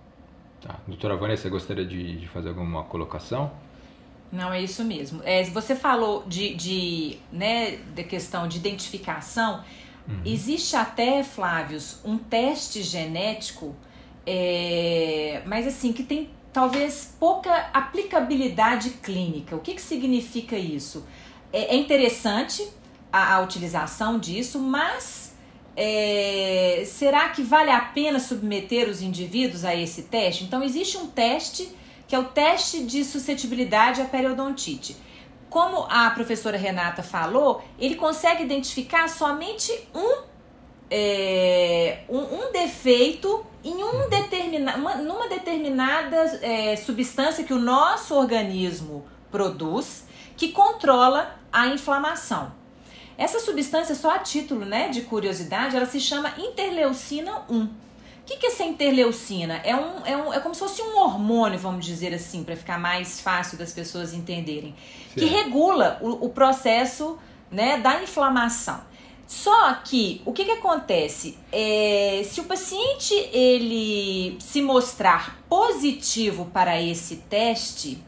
Tá. 0.61 0.79
Doutora 0.87 1.17
Vanessa, 1.17 1.49
gostaria 1.49 1.87
de, 1.87 2.19
de 2.19 2.29
fazer 2.29 2.51
alguma 2.51 2.85
colocação? 2.85 3.51
Não, 4.31 4.53
é 4.53 4.61
isso 4.61 4.85
mesmo. 4.85 5.21
É, 5.25 5.43
você 5.45 5.75
falou 5.75 6.25
de, 6.27 6.55
de, 6.55 7.19
né, 7.33 7.79
da 7.97 8.05
questão 8.05 8.47
de 8.47 8.59
identificação. 8.59 9.65
Uhum. 10.07 10.21
Existe 10.25 10.77
até, 10.77 11.25
Flávios, 11.25 12.01
um 12.05 12.17
teste 12.17 12.83
genético, 12.83 13.75
é, 14.25 15.43
mas 15.47 15.67
assim, 15.67 15.93
que 15.93 16.05
tem 16.05 16.31
talvez 16.53 17.15
pouca 17.19 17.53
aplicabilidade 17.73 18.91
clínica. 19.03 19.57
O 19.57 19.61
que, 19.61 19.75
que 19.75 19.83
significa 19.83 20.57
isso? 20.57 21.07
É, 21.53 21.75
é 21.75 21.77
interessante 21.77 22.67
a, 23.13 23.35
a, 23.35 23.41
utilização 23.41 24.19
disso, 24.19 24.59
mas 24.59 25.35
é, 25.77 26.83
será 26.87 27.29
que 27.31 27.43
vale 27.43 27.71
a 27.71 27.81
pena 27.81 28.19
submeter 28.19 28.89
os 28.89 29.01
indivíduos 29.03 29.65
a 29.65 29.75
esse 29.75 30.03
teste? 30.03 30.45
Então, 30.45 30.63
existe 30.63 30.97
um 30.97 31.07
teste 31.07 31.69
que 32.07 32.15
é 32.17 32.19
o 32.19 32.25
teste 32.25 32.83
de 32.83 33.05
suscetibilidade 33.05 34.01
à 34.01 34.05
periodontite. 34.05 34.97
Como 35.49 35.87
a 35.89 36.11
professora 36.11 36.57
Renata 36.57 37.05
falou, 37.05 37.63
ele 37.79 37.95
consegue 37.95 38.43
identificar 38.43 39.09
somente 39.09 39.73
um, 39.95 40.23
é, 40.91 42.01
um, 42.09 42.19
um, 42.19 42.53
defeito 42.53 43.47
em 43.63 43.83
um 43.83 44.09
determina, 44.09 44.77
uma, 44.77 44.97
numa 44.97 45.29
determinada 45.29 46.17
é, 46.43 46.77
substância 46.77 47.45
que 47.45 47.53
o 47.53 47.59
nosso 47.59 48.15
organismo 48.15 49.05
produz 49.31 50.05
que 50.37 50.53
controla 50.53 51.39
a 51.53 51.67
inflamação. 51.69 52.53
Essa 53.19 53.39
substância, 53.39 53.95
só 53.95 54.15
a 54.15 54.19
título 54.19 54.65
né, 54.65 54.89
de 54.89 55.03
curiosidade, 55.03 55.77
ela 55.77 55.87
se 55.87 56.01
chama 56.01 56.33
interleucina 56.39 57.43
1 57.51 57.69
que, 58.31 58.37
que 58.37 58.47
é 58.47 58.49
essa 58.51 58.63
interleucina? 58.63 59.61
É, 59.65 59.75
um, 59.75 60.07
é, 60.07 60.17
um, 60.17 60.33
é 60.33 60.39
como 60.39 60.55
se 60.55 60.61
fosse 60.61 60.83
um 60.83 60.99
hormônio, 60.99 61.59
vamos 61.59 61.85
dizer 61.85 62.15
assim, 62.15 62.45
para 62.45 62.55
ficar 62.55 62.79
mais 62.79 63.21
fácil 63.21 63.59
das 63.59 63.73
pessoas 63.73 64.15
entenderem, 64.15 64.75
que 65.15 65.25
regula 65.25 65.99
o, 66.01 66.27
o 66.27 66.29
processo 66.29 67.19
né, 67.51 67.79
da 67.79 68.01
inflamação. 68.03 68.81
Só 69.31 69.75
que 69.75 70.21
o 70.27 70.33
que, 70.33 70.45
que 70.45 70.51
acontece? 70.51 71.39
É, 71.53 72.21
se 72.25 72.41
o 72.41 72.45
paciente 72.47 73.15
ele 73.33 74.37
se 74.41 74.61
mostrar 74.61 75.39
positivo 75.49 76.47
para 76.47 76.83
esse 76.83 77.19
teste, 77.31 78.03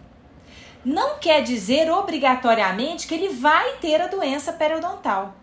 não 0.85 1.21
quer 1.21 1.45
dizer 1.45 1.89
obrigatoriamente 1.93 3.07
que 3.07 3.15
ele 3.15 3.29
vai 3.29 3.77
ter 3.77 4.01
a 4.01 4.09
doença 4.09 4.53
periodontal. 4.53 5.37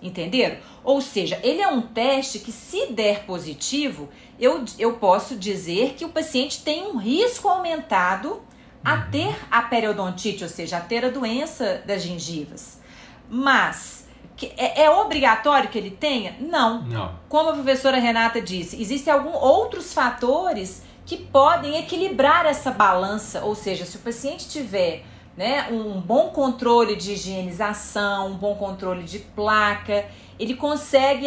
Entenderam? 0.00 0.56
Ou 0.82 0.98
seja, 1.02 1.38
ele 1.42 1.60
é 1.60 1.68
um 1.68 1.82
teste 1.82 2.38
que, 2.38 2.50
se 2.50 2.86
der 2.86 3.26
positivo, 3.26 4.08
eu, 4.40 4.64
eu 4.78 4.94
posso 4.94 5.36
dizer 5.36 5.92
que 5.92 6.06
o 6.06 6.08
paciente 6.08 6.62
tem 6.62 6.86
um 6.86 6.96
risco 6.96 7.48
aumentado 7.48 8.42
a 8.82 8.94
uhum. 8.94 9.10
ter 9.10 9.36
a 9.50 9.60
periodontite, 9.60 10.42
ou 10.42 10.48
seja, 10.48 10.78
a 10.78 10.80
ter 10.80 11.04
a 11.04 11.10
doença 11.10 11.82
das 11.84 12.02
gengivas. 12.02 12.80
Mas 13.28 14.07
é, 14.56 14.82
é, 14.82 14.90
obrigatório 14.90 15.68
que 15.68 15.78
ele 15.78 15.90
tenha? 15.90 16.36
Não. 16.40 16.82
Não. 16.82 17.14
Como 17.28 17.50
a 17.50 17.52
professora 17.52 17.98
Renata 17.98 18.40
disse, 18.40 18.80
existem 18.80 19.12
alguns 19.12 19.34
outros 19.34 19.92
fatores 19.92 20.82
que 21.04 21.16
podem 21.16 21.78
equilibrar 21.78 22.46
essa 22.46 22.70
balança, 22.70 23.42
ou 23.42 23.54
seja, 23.54 23.84
se 23.84 23.96
o 23.96 24.00
paciente 24.00 24.48
tiver 24.48 25.04
né, 25.36 25.68
um 25.70 26.00
bom 26.00 26.28
controle 26.30 26.96
de 26.96 27.12
higienização, 27.12 28.28
um 28.28 28.36
bom 28.36 28.54
controle 28.56 29.04
de 29.04 29.18
placa, 29.18 30.04
ele 30.38 30.54
consegue, 30.54 31.26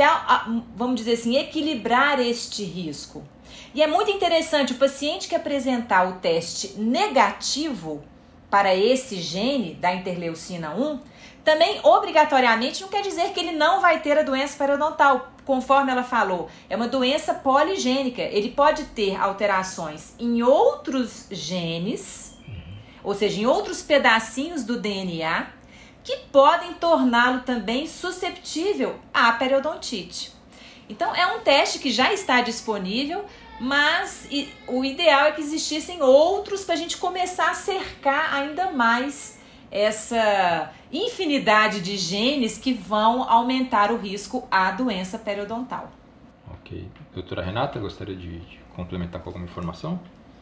vamos 0.75 0.97
dizer 0.97 1.13
assim, 1.13 1.37
equilibrar 1.37 2.19
este 2.19 2.63
risco. 2.63 3.23
E 3.73 3.81
é 3.81 3.87
muito 3.87 4.11
interessante, 4.11 4.73
o 4.73 4.77
paciente 4.77 5.27
que 5.27 5.35
apresentar 5.35 6.07
o 6.07 6.13
teste 6.13 6.79
negativo 6.79 8.03
para 8.49 8.75
esse 8.75 9.15
gene 9.21 9.73
da 9.73 9.93
interleucina 9.93 10.75
1, 10.75 10.99
também 11.43 11.79
obrigatoriamente 11.83 12.81
não 12.81 12.89
quer 12.89 13.01
dizer 13.01 13.31
que 13.31 13.39
ele 13.39 13.51
não 13.51 13.81
vai 13.81 14.00
ter 14.00 14.17
a 14.17 14.24
doença 14.24 14.57
periodontal, 14.57 15.31
conforme 15.45 15.91
ela 15.91 16.03
falou. 16.03 16.50
É 16.69 16.75
uma 16.75 16.88
doença 16.88 17.33
poligênica. 17.33 18.21
Ele 18.21 18.50
pode 18.50 18.83
ter 18.86 19.15
alterações 19.15 20.13
em 20.19 20.43
outros 20.43 21.27
genes 21.31 22.31
ou 23.03 23.15
seja, 23.15 23.41
em 23.41 23.45
outros 23.45 23.81
pedacinhos 23.81 24.63
do 24.63 24.79
DNA, 24.79 25.48
que 26.03 26.17
podem 26.31 26.74
torná-lo 26.74 27.41
também 27.41 27.88
susceptível 27.88 29.00
à 29.13 29.31
periodontite. 29.33 30.33
Então, 30.89 31.15
é 31.15 31.25
um 31.27 31.39
teste 31.39 31.79
que 31.79 31.91
já 31.91 32.13
está 32.13 32.41
disponível, 32.41 33.24
mas 33.60 34.27
o 34.67 34.83
ideal 34.83 35.25
é 35.27 35.31
que 35.31 35.41
existissem 35.41 36.01
outros 36.01 36.63
para 36.63 36.74
a 36.74 36.77
gente 36.77 36.98
começar 36.98 37.51
a 37.51 37.53
cercar 37.53 38.33
ainda 38.33 38.71
mais 38.71 39.39
essa 39.71 40.71
infinidade 40.91 41.79
de 41.79 41.97
genes 41.97 42.57
que 42.57 42.73
vão 42.73 43.23
aumentar 43.23 43.91
o 43.91 43.97
risco 43.97 44.47
à 44.51 44.71
doença 44.71 45.17
periodontal. 45.17 45.91
Ok. 46.53 46.87
Doutora 47.13 47.41
Renata, 47.41 47.79
gostaria 47.79 48.15
de 48.15 48.41
complementar 48.75 49.21
com 49.21 49.29
alguma 49.29 49.45
informação? 49.45 49.99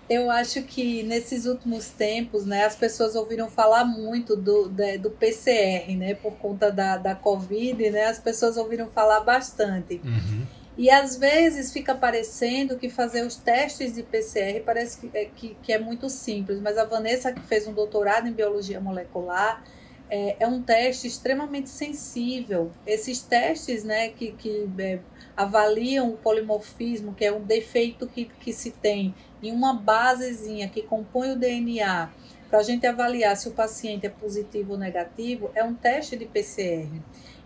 Eu 0.09 0.31
acho 0.31 0.63
que 0.63 1.03
nesses 1.03 1.45
últimos 1.45 1.89
tempos, 1.89 2.43
né, 2.43 2.65
as 2.65 2.75
pessoas 2.75 3.13
ouviram 3.15 3.48
falar 3.48 3.86
muito 3.86 4.36
do, 4.36 4.67
do 4.67 5.12
PCR, 5.12 5.95
né, 5.95 6.15
por 6.15 6.33
conta 6.33 6.71
da, 6.71 6.98
da 6.98 7.13
Covid, 7.13 7.91
né, 7.91 8.05
as 8.05 8.17
pessoas 8.17 8.57
ouviram 8.57 8.89
falar 8.89 9.19
bastante. 9.19 10.01
Uhum. 10.03 10.48
E 10.79 10.89
às 10.89 11.17
vezes 11.17 11.74
fica 11.74 11.93
parecendo 11.93 12.77
que 12.77 12.89
fazer 12.89 13.27
os 13.27 13.36
testes 13.36 13.95
de 13.95 14.01
PCR 14.01 14.63
parece 14.63 14.98
que 14.98 15.17
é, 15.17 15.25
que, 15.25 15.57
que 15.62 15.74
é 15.74 15.77
muito 15.77 16.09
simples, 16.09 16.62
mas 16.62 16.77
a 16.77 16.86
Vanessa, 16.86 17.33
que 17.33 17.41
fez 17.41 17.67
um 17.67 17.74
doutorado 17.74 18.29
em 18.29 18.31
biologia 18.31 18.79
molecular, 18.79 19.62
é, 20.09 20.38
é 20.39 20.48
um 20.48 20.62
teste 20.62 21.05
extremamente 21.05 21.67
sensível. 21.67 22.71
Esses 22.88 23.21
testes, 23.21 23.83
né, 23.83 24.07
que, 24.07 24.31
que 24.31 24.69
é, 24.79 25.00
avaliam 25.36 26.12
o 26.12 26.17
polimorfismo, 26.17 27.13
que 27.13 27.25
é 27.25 27.31
um 27.33 27.41
defeito 27.43 28.07
que, 28.07 28.24
que 28.39 28.53
se 28.53 28.71
tem 28.71 29.13
em 29.43 29.51
uma 29.51 29.74
basezinha 29.74 30.69
que 30.69 30.81
compõe 30.81 31.33
o 31.33 31.36
DNA, 31.38 32.09
para 32.50 32.59
a 32.59 32.63
gente 32.63 32.88
avaliar 32.88 33.36
se 33.36 33.50
o 33.50 33.51
paciente 33.51 34.05
é 34.05 34.09
positivo 34.09 34.71
ou 34.71 34.79
negativo, 34.79 35.51
é 35.53 35.62
um 35.62 35.75
teste 35.75 36.15
de 36.15 36.24
PCR. 36.24 36.88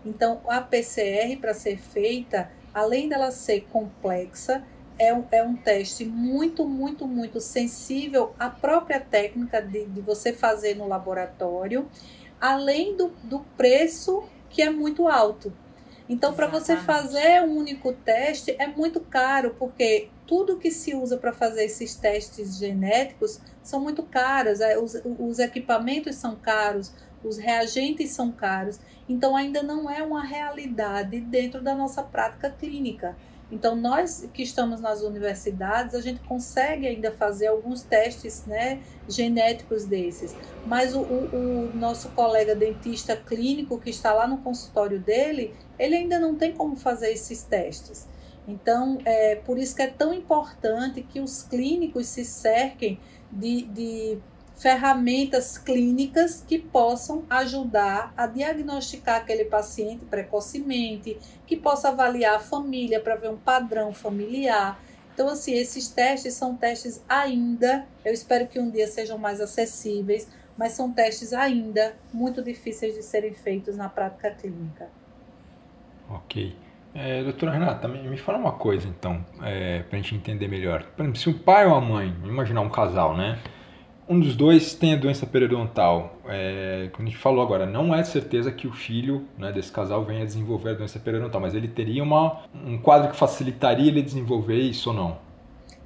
Então, 0.06 0.40
a 0.46 0.60
PCR, 0.60 1.36
para 1.40 1.52
ser 1.52 1.78
feita, 1.78 2.48
além 2.74 3.08
dela 3.08 3.30
ser 3.30 3.62
complexa, 3.70 4.62
é 4.98 5.12
um, 5.14 5.24
é 5.30 5.42
um 5.42 5.56
teste 5.56 6.04
muito, 6.04 6.66
muito, 6.66 7.06
muito 7.06 7.40
sensível 7.40 8.34
à 8.38 8.50
própria 8.50 9.00
técnica 9.00 9.60
de, 9.60 9.86
de 9.86 10.00
você 10.00 10.32
fazer 10.32 10.74
no 10.76 10.86
laboratório, 10.86 11.88
além 12.40 12.96
do, 12.96 13.08
do 13.22 13.40
preço 13.56 14.24
que 14.50 14.62
é 14.62 14.70
muito 14.70 15.08
alto. 15.08 15.52
Então, 16.08 16.34
para 16.34 16.46
você 16.46 16.76
fazer 16.76 17.42
um 17.42 17.56
único 17.56 17.92
teste 17.92 18.54
é 18.58 18.66
muito 18.66 19.00
caro, 19.00 19.54
porque 19.58 20.10
tudo 20.26 20.58
que 20.58 20.70
se 20.70 20.94
usa 20.94 21.16
para 21.16 21.32
fazer 21.32 21.64
esses 21.64 21.94
testes 21.94 22.58
genéticos 22.58 23.40
são 23.62 23.80
muito 23.80 24.02
caros, 24.02 24.60
é, 24.60 24.78
os, 24.78 25.00
os 25.18 25.38
equipamentos 25.38 26.16
são 26.16 26.36
caros, 26.36 26.92
os 27.24 27.38
reagentes 27.38 28.10
são 28.10 28.30
caros, 28.30 28.78
então 29.08 29.34
ainda 29.34 29.62
não 29.62 29.90
é 29.90 30.02
uma 30.02 30.22
realidade 30.22 31.20
dentro 31.20 31.62
da 31.62 31.74
nossa 31.74 32.02
prática 32.02 32.50
clínica. 32.50 33.16
Então, 33.52 33.76
nós 33.76 34.28
que 34.32 34.42
estamos 34.42 34.80
nas 34.80 35.02
universidades, 35.02 35.94
a 35.94 36.00
gente 36.00 36.20
consegue 36.20 36.88
ainda 36.88 37.12
fazer 37.12 37.48
alguns 37.48 37.82
testes 37.82 38.44
né, 38.46 38.80
genéticos 39.08 39.84
desses. 39.84 40.34
Mas 40.66 40.94
o, 40.94 41.00
o, 41.00 41.70
o, 41.70 41.76
nosso 41.76 42.08
colega 42.10 42.54
dentista 42.54 43.14
clínico 43.14 43.78
que 43.78 43.90
está 43.90 44.12
lá 44.12 44.26
no 44.26 44.38
consultório 44.38 44.98
dele, 44.98 45.54
ele 45.78 45.94
ainda 45.94 46.18
não 46.18 46.34
tem 46.34 46.52
como 46.52 46.74
fazer 46.74 47.12
esses 47.12 47.42
testes. 47.44 48.08
Então, 48.48 48.98
é 49.04 49.36
por 49.36 49.58
isso 49.58 49.76
que 49.76 49.82
é 49.82 49.86
tão 49.88 50.12
importante 50.12 51.02
que 51.02 51.20
os 51.20 51.42
clínicos 51.42 52.08
se 52.08 52.24
cerquem 52.24 52.98
de, 53.30 53.62
de 53.62 54.18
ferramentas 54.54 55.58
clínicas 55.58 56.42
que 56.46 56.58
possam 56.58 57.24
ajudar 57.28 58.12
a 58.16 58.26
diagnosticar 58.26 59.16
aquele 59.16 59.44
paciente 59.44 60.04
precocemente, 60.04 61.18
que 61.46 61.56
possa 61.56 61.88
avaliar 61.88 62.36
a 62.36 62.40
família 62.40 63.00
para 63.00 63.16
ver 63.16 63.30
um 63.30 63.36
padrão 63.36 63.92
familiar. 63.92 64.80
Então, 65.12 65.28
assim, 65.28 65.52
esses 65.52 65.88
testes 65.88 66.34
são 66.34 66.56
testes 66.56 67.02
ainda, 67.08 67.86
eu 68.04 68.12
espero 68.12 68.46
que 68.46 68.58
um 68.58 68.70
dia 68.70 68.86
sejam 68.86 69.18
mais 69.18 69.40
acessíveis, 69.40 70.28
mas 70.56 70.72
são 70.72 70.92
testes 70.92 71.32
ainda 71.32 71.94
muito 72.12 72.42
difíceis 72.42 72.94
de 72.94 73.02
serem 73.02 73.34
feitos 73.34 73.76
na 73.76 73.88
prática 73.88 74.30
clínica. 74.30 74.88
Ok. 76.08 76.56
É, 76.94 77.24
doutora 77.24 77.50
Renata, 77.50 77.88
me, 77.88 78.16
fala 78.16 78.38
uma 78.38 78.52
coisa 78.52 78.86
então, 78.86 79.24
é, 79.42 79.82
para 79.82 79.98
a 79.98 80.00
gente 80.02 80.14
entender 80.14 80.46
melhor. 80.46 80.84
Por 80.96 81.02
exemplo, 81.02 81.18
se 81.18 81.28
um 81.28 81.36
pai 81.36 81.66
ou 81.66 81.74
a 81.74 81.80
mãe, 81.80 82.14
imaginar 82.22 82.60
um 82.60 82.70
casal, 82.70 83.16
né? 83.16 83.40
Um 84.06 84.20
dos 84.20 84.36
dois 84.36 84.74
tem 84.74 84.92
a 84.92 84.96
doença 84.96 85.24
periodontal. 85.24 86.18
É, 86.26 86.90
como 86.92 87.08
a 87.08 87.10
gente 87.10 87.20
falou 87.20 87.42
agora, 87.42 87.64
não 87.64 87.94
é 87.94 88.04
certeza 88.04 88.52
que 88.52 88.66
o 88.66 88.72
filho 88.72 89.26
né, 89.38 89.50
desse 89.50 89.72
casal 89.72 90.04
venha 90.04 90.24
desenvolver 90.26 90.70
a 90.70 90.74
doença 90.74 90.98
periodontal, 90.98 91.40
mas 91.40 91.54
ele 91.54 91.68
teria 91.68 92.02
uma, 92.02 92.42
um 92.54 92.76
quadro 92.76 93.10
que 93.10 93.16
facilitaria 93.16 93.88
ele 93.88 94.02
desenvolver 94.02 94.58
isso 94.58 94.90
ou 94.90 94.96
não? 94.96 95.18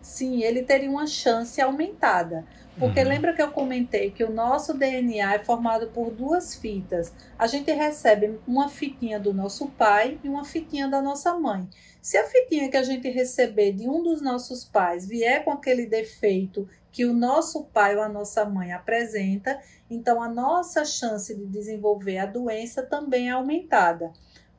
Sim, 0.03 0.43
ele 0.43 0.63
teria 0.63 0.91
uma 0.91 1.07
chance 1.07 1.61
aumentada. 1.61 2.45
Porque 2.79 3.01
uhum. 3.01 3.09
lembra 3.09 3.33
que 3.33 3.43
eu 3.43 3.51
comentei 3.51 4.11
que 4.11 4.23
o 4.23 4.33
nosso 4.33 4.73
DNA 4.73 5.35
é 5.35 5.39
formado 5.41 5.89
por 5.89 6.11
duas 6.11 6.55
fitas. 6.55 7.13
A 7.39 7.47
gente 7.47 7.71
recebe 7.73 8.39
uma 8.47 8.69
fitinha 8.69 9.19
do 9.19 9.35
nosso 9.35 9.69
pai 9.71 10.19
e 10.23 10.29
uma 10.29 10.45
fitinha 10.45 10.89
da 10.89 11.03
nossa 11.03 11.37
mãe. 11.39 11.69
Se 12.01 12.17
a 12.17 12.25
fitinha 12.25 12.71
que 12.71 12.77
a 12.77 12.83
gente 12.83 13.09
receber 13.11 13.73
de 13.73 13.89
um 13.89 14.03
dos 14.03 14.23
nossos 14.23 14.65
pais 14.65 15.07
vier 15.07 15.45
com 15.45 15.51
aquele 15.51 15.87
defeito 15.87 16.69
que 16.99 17.07
o 17.07 17.15
nosso 17.15 17.67
pai 17.67 17.95
ou 17.95 18.03
a 18.03 18.09
nossa 18.09 18.45
mãe 18.45 18.73
apresenta, 18.73 19.57
então 19.89 20.21
a 20.21 20.29
nossa 20.29 20.85
chance 20.85 21.33
de 21.33 21.47
desenvolver 21.47 22.19
a 22.19 22.27
doença 22.27 22.83
também 22.83 23.29
é 23.29 23.31
aumentada 23.31 24.13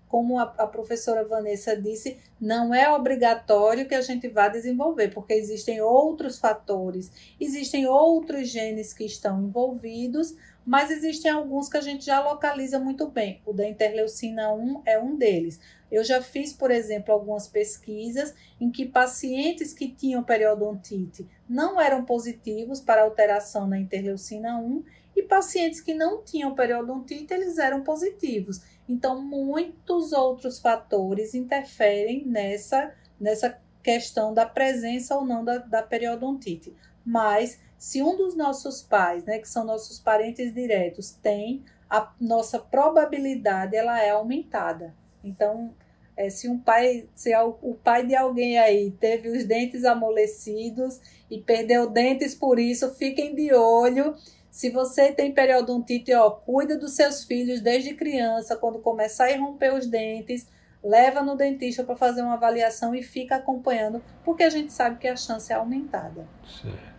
como 0.08 0.40
a, 0.40 0.44
a, 0.58 0.66
professora 0.66 1.24
Vanessa 1.24 1.80
disse, 1.80 2.18
não 2.42 2.74
é 2.74 2.90
obrigatório 2.90 3.88
que 3.88 3.94
a 3.94 4.02
gente 4.02 4.28
vá 4.28 4.48
desenvolver, 4.48 5.14
porque 5.14 5.34
existem 5.34 5.82
outros 5.82 6.40
fatores, 6.40 7.12
existem 7.40 7.86
outros 7.86 8.50
genes 8.50 8.92
que 8.92 9.06
estão 9.06 9.44
envolvidos, 9.44 10.34
mas 10.66 10.90
existem 10.90 11.30
alguns 11.30 11.70
que 11.70 11.78
a 11.78 11.82
gente 11.82 12.06
já 12.06 12.24
localiza 12.24 12.80
muito 12.80 13.08
bem. 13.08 13.42
O 13.46 13.54
da 13.54 13.68
interleucina 13.68 14.52
1 14.52 14.82
é 14.86 15.00
um 15.00 15.16
deles. 15.16 15.60
Eu 15.92 16.04
já 16.04 16.22
fiz, 16.22 16.54
por 16.54 16.72
exemplo, 16.72 17.14
algumas 17.14 17.48
pesquisas 17.48 18.34
em 18.60 18.70
que 18.70 18.86
pacientes 18.86 19.74
que 19.74 19.90
tinham 19.90 20.24
periodontite 20.24 21.28
não 21.48 21.80
eram 21.82 22.06
positivos 22.06 22.80
para 22.80 23.04
alteração 23.04 23.68
na 23.68 23.80
interleucina 23.80 24.58
1 24.58 24.84
e 25.16 25.24
pacientes 25.24 25.82
que 25.82 25.94
não 25.94 26.24
tinham 26.24 26.54
periodontite, 26.54 27.34
eles 27.34 27.58
eram 27.58 27.84
positivos. 27.84 28.62
Então, 28.88 29.22
muitos 29.22 30.14
outros 30.14 30.60
fatores 30.60 31.34
interferem 31.34 32.26
nessa, 32.26 32.94
nessa 33.20 33.60
questão 33.84 34.34
da 34.34 34.46
presença 34.46 35.16
ou 35.16 35.26
não 35.26 35.44
da, 35.44 35.58
da 35.58 35.84
periodontite. 35.84 36.76
Mas, 37.04 37.60
se 37.78 38.02
um 38.02 38.16
dos 38.16 38.36
nossos 38.36 38.82
pais, 38.82 39.26
né, 39.26 39.40
que 39.40 39.48
são 39.48 39.64
nossos 39.64 40.00
parentes 40.00 40.54
diretos, 40.54 41.12
tem, 41.12 41.64
a 41.90 42.14
nossa 42.20 42.60
probabilidade 42.60 43.76
ela 43.76 44.02
é 44.02 44.12
aumentada. 44.12 44.94
Então, 45.24 45.74
é, 46.16 46.30
se 46.30 46.50
um 46.50 46.60
pai, 46.60 47.08
se 47.16 47.36
o, 47.36 47.58
o 47.62 47.76
pai 47.76 48.06
de 48.06 48.16
alguém 48.16 48.58
aí 48.58 48.92
teve 48.92 49.30
os 49.30 49.46
dentes 49.46 49.86
amolecidos 49.86 51.00
e 51.30 51.40
perdeu 51.40 51.90
dentes 51.90 52.36
por 52.36 52.60
isso, 52.60 52.94
fiquem 52.96 53.34
de 53.36 53.54
olho 53.54 54.16
se 54.52 54.70
você 54.70 55.12
tem 55.12 55.32
periodontite, 55.32 56.14
ó, 56.14 56.30
cuida 56.32 56.78
dos 56.78 56.92
seus 56.92 57.24
filhos 57.24 57.62
desde 57.62 57.94
criança, 57.94 58.58
quando 58.58 58.80
começar 58.80 59.30
a 59.30 59.38
romper 59.38 59.74
os 59.74 59.88
dentes, 59.88 60.50
leva 60.84 61.22
no 61.22 61.36
dentista 61.36 61.84
para 61.84 61.96
fazer 61.96 62.22
uma 62.22 62.34
avaliação 62.34 62.96
e 62.96 63.04
fica 63.04 63.36
acompanhando, 63.36 64.02
porque 64.24 64.44
a 64.44 64.50
gente 64.50 64.74
sabe 64.74 64.98
que 64.98 65.08
a 65.08 65.16
chance 65.16 65.52
é 65.52 65.56
aumentada. 65.56 66.28
Certo. 66.62 66.90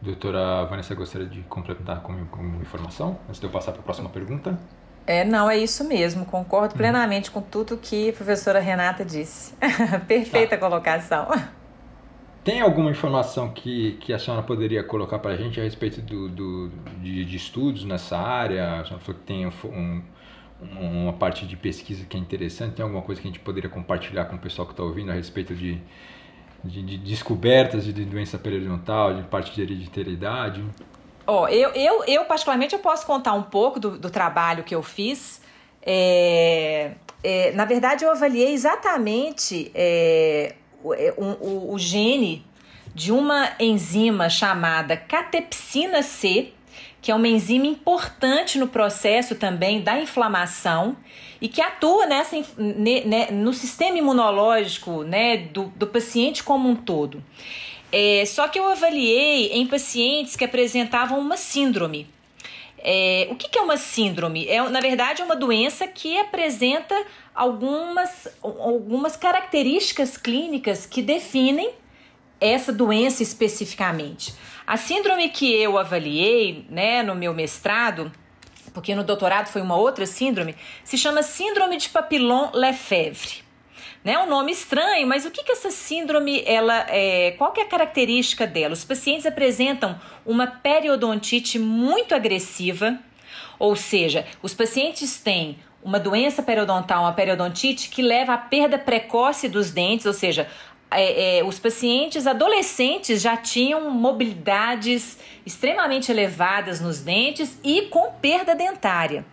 Doutora 0.00 0.64
Vanessa, 0.64 0.94
gostaria 0.94 1.28
de 1.28 1.42
complementar 1.42 2.02
com, 2.02 2.26
com 2.26 2.42
informação, 2.60 3.18
antes 3.28 3.38
de 3.38 3.46
eu 3.46 3.50
passar 3.52 3.70
para 3.72 3.80
a 3.80 3.84
próxima 3.84 4.08
pergunta? 4.08 4.58
É, 5.06 5.24
não, 5.24 5.50
é 5.50 5.58
isso 5.58 5.84
mesmo. 5.84 6.24
Concordo 6.24 6.74
hum. 6.74 6.78
plenamente 6.78 7.30
com 7.30 7.40
tudo 7.40 7.76
que 7.76 8.10
a 8.10 8.12
professora 8.12 8.60
Renata 8.60 9.04
disse. 9.04 9.54
Perfeita 10.06 10.56
tá. 10.56 10.58
colocação. 10.58 11.28
Tem 12.44 12.60
alguma 12.60 12.90
informação 12.90 13.50
que, 13.50 13.92
que 14.00 14.12
a 14.12 14.18
senhora 14.18 14.42
poderia 14.42 14.82
colocar 14.82 15.20
para 15.20 15.32
a 15.32 15.36
gente 15.36 15.60
a 15.60 15.62
respeito 15.62 16.00
do, 16.02 16.28
do 16.28 16.72
de, 17.00 17.24
de, 17.24 17.36
estudos 17.36 17.84
nessa 17.84 18.18
área? 18.18 18.80
A 18.80 18.84
senhora 18.84 19.04
falou 19.04 19.20
que 19.20 19.26
tem 19.26 19.46
um, 19.46 20.02
uma 20.60 21.12
parte 21.12 21.46
de 21.46 21.56
pesquisa 21.56 22.04
que 22.04 22.16
é 22.16 22.20
interessante. 22.20 22.74
Tem 22.74 22.82
alguma 22.82 23.02
coisa 23.02 23.20
que 23.20 23.28
a 23.28 23.30
gente 23.30 23.40
poderia 23.40 23.70
compartilhar 23.70 24.24
com 24.24 24.34
o 24.34 24.38
pessoal 24.40 24.66
que 24.66 24.72
está 24.72 24.82
ouvindo 24.82 25.12
a 25.12 25.14
respeito 25.14 25.54
de, 25.54 25.80
de, 26.64 26.82
de 26.82 26.98
descobertas 26.98 27.84
de, 27.84 27.92
de 27.92 28.04
doença 28.04 28.36
periodontal, 28.36 29.14
de 29.14 29.22
parte 29.22 29.54
de 29.54 29.62
hereditariedade? 29.62 30.64
Ó, 31.26 31.46
eu, 31.48 31.70
eu, 31.70 32.04
eu 32.04 32.24
particularmente 32.24 32.74
eu 32.74 32.80
posso 32.80 33.06
contar 33.06 33.32
um 33.34 33.42
pouco 33.42 33.78
do, 33.78 33.98
do 33.98 34.10
trabalho 34.10 34.64
que 34.64 34.74
eu 34.74 34.82
fiz. 34.82 35.40
É, 35.84 36.92
é, 37.22 37.52
na 37.52 37.64
verdade, 37.64 38.04
eu 38.04 38.10
avaliei 38.10 38.52
exatamente 38.52 39.70
é, 39.74 40.54
é, 40.96 41.14
o, 41.16 41.74
o 41.74 41.78
gene 41.78 42.44
de 42.94 43.12
uma 43.12 43.50
enzima 43.58 44.28
chamada 44.28 44.96
catepsina 44.96 46.02
C, 46.02 46.52
que 47.00 47.10
é 47.10 47.14
uma 47.14 47.28
enzima 47.28 47.66
importante 47.66 48.58
no 48.58 48.68
processo 48.68 49.34
também 49.34 49.80
da 49.80 49.98
inflamação 49.98 50.96
e 51.40 51.48
que 51.48 51.60
atua 51.60 52.06
nessa, 52.06 52.36
né, 52.56 53.30
no 53.30 53.52
sistema 53.52 53.98
imunológico 53.98 55.02
né, 55.02 55.36
do, 55.36 55.64
do 55.74 55.86
paciente 55.86 56.44
como 56.44 56.68
um 56.68 56.76
todo. 56.76 57.22
É, 57.92 58.24
só 58.24 58.48
que 58.48 58.58
eu 58.58 58.66
avaliei 58.66 59.52
em 59.52 59.66
pacientes 59.66 60.34
que 60.34 60.44
apresentavam 60.44 61.18
uma 61.18 61.36
síndrome. 61.36 62.08
É, 62.78 63.28
o 63.30 63.36
que, 63.36 63.48
que, 63.50 63.58
é 63.58 63.62
uma 63.62 63.76
síndrome? 63.76 64.48
É, 64.48 64.60
na 64.68 64.80
verdade, 64.80 65.20
é 65.20 65.24
uma 65.24 65.36
doença 65.36 65.86
que 65.86 66.18
apresenta 66.18 66.94
algumas, 67.34 68.26
algumas 68.42 69.14
características 69.14 70.16
clínicas 70.16 70.86
que 70.86 71.02
definem 71.02 71.70
essa 72.40 72.72
doença 72.72 73.22
especificamente. 73.22 74.34
A 74.66 74.76
síndrome 74.76 75.28
que 75.28 75.52
eu 75.54 75.78
avaliei 75.78 76.66
né, 76.70 77.02
no 77.02 77.14
meu 77.14 77.34
mestrado, 77.34 78.10
porque 78.72 78.94
no 78.94 79.04
doutorado 79.04 79.46
foi 79.48 79.60
uma 79.60 79.76
outra 79.76 80.06
síndrome, 80.06 80.56
se 80.82 80.96
chama 80.96 81.22
Síndrome 81.22 81.76
de 81.76 81.90
Papillon-Lefebvre 81.90 83.51
né? 84.04 84.18
Um 84.18 84.26
nome 84.26 84.52
estranho, 84.52 85.06
mas 85.06 85.24
o 85.24 85.30
que, 85.30 85.44
que 85.44 85.52
essa 85.52 85.70
síndrome, 85.70 86.42
ela 86.46 86.86
é, 86.88 87.32
qual 87.32 87.52
que 87.52 87.60
é 87.60 87.64
a 87.64 87.68
característica 87.68 88.46
dela? 88.46 88.74
Os 88.74 88.84
pacientes 88.84 89.26
apresentam 89.26 89.98
uma 90.26 90.46
periodontite 90.46 91.58
muito 91.58 92.14
agressiva, 92.14 92.98
ou 93.58 93.76
seja, 93.76 94.26
os 94.42 94.54
pacientes 94.54 95.20
têm 95.20 95.58
uma 95.82 95.98
doença 95.98 96.42
periodontal, 96.42 97.02
uma 97.02 97.12
periodontite 97.12 97.88
que 97.88 98.02
leva 98.02 98.34
à 98.34 98.38
perda 98.38 98.78
precoce 98.78 99.48
dos 99.48 99.70
dentes, 99.70 100.06
ou 100.06 100.12
seja, 100.12 100.48
é, 100.94 101.38
é, 101.38 101.44
os 101.44 101.58
pacientes 101.58 102.26
adolescentes 102.26 103.20
já 103.20 103.36
tinham 103.36 103.90
mobilidades 103.90 105.18
extremamente 105.44 106.10
elevadas 106.10 106.80
nos 106.80 107.00
dentes 107.00 107.58
e 107.64 107.82
com 107.82 108.12
perda 108.12 108.54
dentária. 108.54 109.24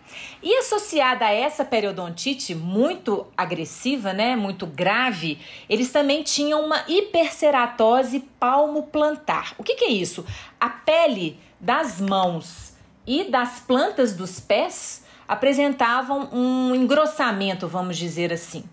E 0.41 0.55
associada 0.55 1.25
a 1.25 1.31
essa 1.31 1.63
periodontite 1.63 2.55
muito 2.55 3.27
agressiva, 3.37 4.13
né, 4.13 4.35
muito 4.35 4.65
grave, 4.65 5.37
eles 5.69 5.91
também 5.91 6.23
tinham 6.23 6.65
uma 6.65 6.83
hiperceratose 6.87 8.21
palmo-plantar. 8.39 9.53
O 9.57 9.63
que, 9.63 9.75
que 9.75 9.85
é 9.85 9.91
isso? 9.91 10.25
A 10.59 10.69
pele 10.69 11.39
das 11.59 11.99
mãos 11.99 12.73
e 13.05 13.25
das 13.25 13.59
plantas 13.59 14.15
dos 14.15 14.39
pés 14.39 15.03
apresentavam 15.27 16.29
um 16.33 16.73
engrossamento, 16.73 17.67
vamos 17.67 17.97
dizer 17.97 18.33
assim. 18.33 18.63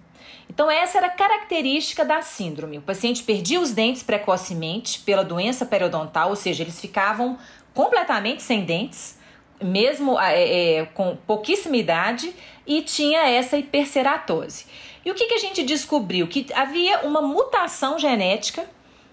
Então, 0.57 0.71
essa 0.71 0.97
era 0.97 1.09
a 1.09 1.11
característica 1.11 2.03
da 2.03 2.23
síndrome. 2.23 2.79
O 2.79 2.81
paciente 2.81 3.23
perdia 3.23 3.61
os 3.61 3.73
dentes 3.73 4.03
precocemente 4.03 5.01
pela 5.01 5.23
doença 5.23 5.67
periodontal, 5.67 6.31
ou 6.31 6.37
seja, 6.37 6.63
eles 6.63 6.81
ficavam 6.81 7.37
completamente 7.75 8.43
sem 8.43 8.65
dentes, 8.65 9.19
mesmo 9.63 10.19
é, 10.19 10.79
é, 10.79 10.87
com 10.87 11.15
pouquíssima 11.27 11.77
idade, 11.77 12.35
e 12.67 12.81
tinha 12.81 13.29
essa 13.29 13.59
hiperceratose. 13.59 14.65
E 15.05 15.11
o 15.11 15.15
que, 15.15 15.27
que 15.27 15.35
a 15.35 15.39
gente 15.39 15.63
descobriu? 15.63 16.27
Que 16.27 16.47
havia 16.55 17.01
uma 17.01 17.21
mutação 17.21 17.99
genética, 17.99 18.67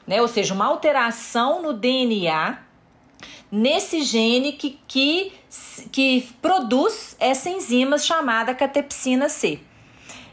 né, 0.07 0.21
ou 0.21 0.29
seja, 0.29 0.53
uma 0.53 0.67
alteração 0.67 1.61
no 1.61 1.73
DNA 1.73 2.57
nesse 3.51 4.01
gene 4.01 4.53
que, 4.53 4.79
que, 4.87 5.33
que 5.91 6.25
produz 6.41 7.17
essa 7.19 7.49
enzima 7.49 7.97
chamada 7.97 8.55
catepsina 8.55 9.27
C. 9.27 9.59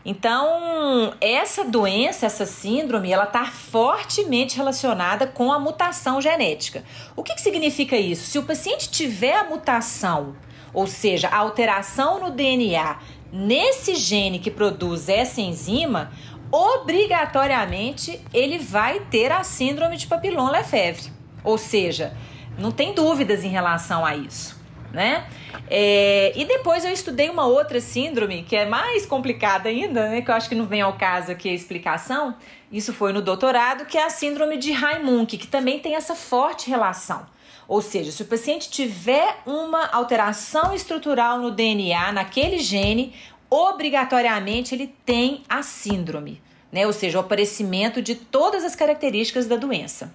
Então, 0.05 1.13
essa 1.21 1.65
doença, 1.65 2.25
essa 2.25 2.47
síndrome, 2.47 3.13
ela 3.13 3.25
está 3.25 3.45
fortemente 3.45 4.57
relacionada 4.57 5.27
com 5.27 5.53
a 5.53 5.59
mutação 5.59 6.21
genética. 6.23 6.83
O 7.15 7.23
que, 7.23 7.35
que 7.35 7.41
significa 7.41 7.97
isso? 7.97 8.25
Se 8.25 8.39
o 8.39 8.43
paciente 8.43 8.91
tiver 8.91 9.37
a 9.37 9.45
mutação, 9.45 10.35
ou 10.73 10.87
seja, 10.87 11.29
a 11.29 11.37
alteração 11.37 12.19
no 12.19 12.31
DNA 12.31 12.99
nesse 13.33 13.95
gene 13.95 14.39
que 14.39 14.51
produz 14.51 15.09
essa 15.09 15.41
enzima, 15.41 16.11
obrigatoriamente 16.51 18.21
ele 18.33 18.59
vai 18.59 19.01
ter 19.01 19.31
a 19.31 19.45
síndrome 19.45 19.97
de 19.97 20.07
Papillon-Lefebvre. 20.07 21.13
Ou 21.45 21.57
seja, 21.57 22.17
não 22.59 22.71
tem 22.71 22.95
dúvidas 22.95 23.45
em 23.45 23.49
relação 23.49 24.05
a 24.05 24.17
isso, 24.17 24.60
né? 24.93 25.27
É, 25.69 26.33
e 26.37 26.45
depois 26.45 26.85
eu 26.85 26.93
estudei 26.93 27.29
uma 27.29 27.47
outra 27.47 27.81
síndrome 27.81 28.43
que 28.43 28.57
é 28.57 28.67
mais 28.67 29.07
complicada 29.07 29.69
ainda, 29.69 30.09
né? 30.09 30.23
Que 30.23 30.31
eu 30.31 30.35
acho 30.35 30.49
que 30.49 30.55
não 30.55 30.67
vem 30.67 30.81
ao 30.81 30.95
caso 30.95 31.31
aqui 31.31 31.49
a 31.49 31.55
explicação. 31.55 32.35
Isso 32.73 32.93
foi 32.93 33.13
no 33.13 33.23
doutorado, 33.23 33.87
que 33.87 33.99
é 33.99 34.05
a 34.05 34.11
síndrome 34.11 34.57
de 34.57 34.73
Raimund, 34.73 35.37
que 35.37 35.47
também 35.47 35.79
tem 35.79 35.95
essa 35.95 36.15
forte 36.15 36.69
relação. 36.71 37.27
Ou 37.67 37.81
seja, 37.81 38.11
se 38.11 38.23
o 38.23 38.27
paciente 38.27 38.69
tiver 38.69 39.39
uma 39.47 39.87
alteração 39.87 40.75
estrutural 40.75 41.39
no 41.39 41.53
DNA, 41.53 42.11
naquele 42.11 42.59
gene, 42.59 43.15
obrigatoriamente 43.49 44.75
ele 44.75 44.93
tem 45.05 45.43
a 45.49 45.63
síndrome, 45.63 46.41
né? 46.73 46.87
Ou 46.87 46.93
seja, 46.93 47.19
o 47.19 47.21
aparecimento 47.21 48.01
de 48.03 48.15
todas 48.15 48.65
as 48.65 48.75
características 48.75 49.47
da 49.47 49.57
doença. 49.57 50.13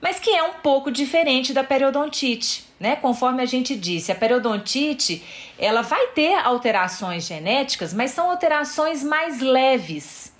Mas 0.00 0.18
que 0.18 0.30
é 0.30 0.42
um 0.42 0.54
pouco 0.62 0.90
diferente 0.90 1.52
da 1.52 1.64
periodontite, 1.64 2.67
né? 2.78 2.96
Conforme 2.96 3.42
a 3.42 3.46
gente 3.46 3.76
disse, 3.76 4.12
a 4.12 4.14
periodontite, 4.14 5.22
ela 5.58 5.82
vai 5.82 6.08
ter 6.08 6.34
alterações 6.34 7.26
genéticas, 7.26 7.92
mas 7.92 8.12
são 8.12 8.30
alterações 8.30 9.02
mais 9.02 9.40
leves, 9.40 10.32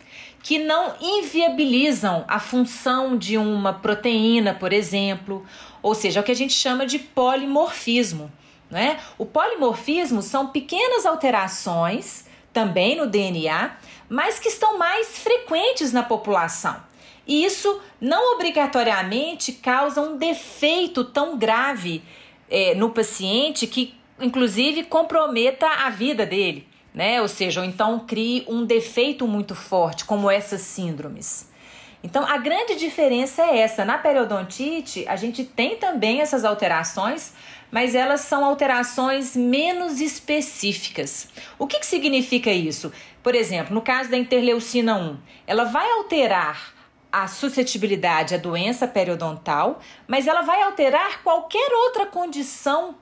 que 0.43 0.59
não 0.59 0.95
inviabilizam 1.01 2.25
a 2.29 2.39
função 2.39 3.19
de 3.19 3.37
uma 3.37 3.73
proteína, 3.73 4.55
por 4.55 4.73
exemplo, 4.73 5.45
ou 5.83 5.95
seja, 5.95 6.21
é 6.21 6.23
o 6.23 6.25
que 6.25 6.33
a 6.33 6.37
gente 6.37 6.53
chama 6.53 6.87
de 6.87 6.99
polimorfismo. 6.99 8.31
Né? 8.71 8.99
O 9.17 9.25
polimorfismo 9.25 10.23
são 10.23 10.49
pequenas 10.49 11.07
alterações 11.07 12.27
também 12.53 12.97
no 12.97 13.07
DNA, 13.07 13.77
mas 14.09 14.39
que 14.39 14.49
estão 14.49 14.79
mais 14.79 15.19
frequentes 15.19 15.93
na 15.93 16.03
população. 16.03 16.77
E 17.27 17.45
isso 17.45 17.81
não 18.01 18.35
obrigatoriamente 18.35 19.53
causa 19.53 20.01
um 20.01 20.17
defeito 20.17 21.05
tão 21.05 21.37
grave 21.37 22.03
é, 22.51 22.75
no 22.75 22.91
paciente 22.91 23.67
que, 23.67 23.95
inclusive, 24.21 24.85
comprometa 24.85 25.67
a 25.67 25.91
vida 25.91 26.25
dele, 26.25 26.67
né? 26.95 27.21
Ou 27.21 27.29
seja, 27.29 27.61
ou 27.61 27.67
então 27.67 28.01
crie 28.01 28.45
um 28.49 28.65
defeito 28.65 29.27
muito 29.27 29.55
forte, 29.55 30.05
como 30.05 30.31
essas 30.31 30.63
síndromes. 30.63 31.49
Então, 32.03 32.25
a 32.25 32.39
grande 32.39 32.77
diferença 32.77 33.43
é 33.43 33.59
essa. 33.59 33.85
Na 33.85 33.99
periodontite, 33.99 35.05
a 35.09 35.17
gente 35.17 35.45
tem 35.45 35.77
também 35.77 36.21
essas 36.21 36.45
alterações, 36.45 37.35
mas 37.71 37.95
elas 37.95 38.21
são 38.21 38.45
alterações 38.45 39.37
menos 39.37 40.01
específicas. 40.01 41.29
O 41.59 41.67
que, 41.67 41.81
que 41.81 41.87
significa 41.87 42.51
isso? 42.51 42.93
Por 43.23 43.35
exemplo, 43.35 43.75
no 43.75 43.83
caso 43.83 44.11
da 44.11 44.17
interleucina 44.17 44.97
1, 44.97 45.19
ela 45.47 45.65
vai 45.65 45.91
alterar 45.91 46.78
a 47.11 47.27
suscetibilidade 47.27 48.35
à 48.35 48.39
doença 48.39 48.87
periodontal, 48.87 49.81
mas 50.07 50.27
ela 50.27 50.43
vai 50.43 50.63
alterar 50.63 51.23
qualquer 51.23 51.73
outra 51.73 52.07
condição 52.07 52.97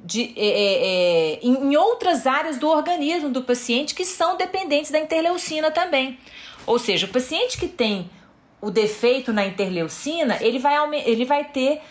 de, 0.00 0.32
é, 0.36 0.46
é, 0.46 1.34
é 1.34 1.40
em 1.42 1.76
outras 1.76 2.26
áreas 2.26 2.58
do 2.58 2.68
organismo 2.68 3.28
do 3.28 3.42
paciente 3.42 3.94
que 3.94 4.04
são 4.04 4.36
dependentes 4.36 4.90
da 4.90 4.98
interleucina 4.98 5.70
também. 5.70 6.18
Ou 6.66 6.78
seja, 6.78 7.06
o 7.06 7.10
paciente 7.10 7.58
que 7.58 7.68
tem 7.68 8.10
o 8.60 8.70
defeito 8.70 9.32
na 9.32 9.44
interleucina, 9.44 10.38
ele 10.40 10.58
vai, 10.58 10.76
ele 11.04 11.24
vai 11.24 11.44
ter 11.44 11.82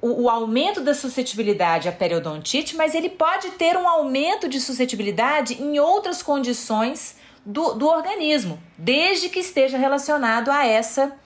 o, 0.00 0.24
o, 0.24 0.28
aumento 0.28 0.80
da 0.80 0.92
suscetibilidade 0.92 1.88
à 1.88 1.92
periodontite, 1.92 2.76
mas 2.76 2.94
ele 2.94 3.08
pode 3.08 3.50
ter 3.52 3.76
um 3.76 3.88
aumento 3.88 4.48
de 4.48 4.60
suscetibilidade 4.60 5.54
em 5.62 5.78
outras 5.78 6.22
condições 6.22 7.15
do, 7.46 7.74
do 7.74 7.86
organismo, 7.86 8.60
desde 8.76 9.28
que 9.28 9.38
esteja 9.38 9.78
relacionado 9.78 10.50
a 10.50 10.66
essa, 10.66 11.16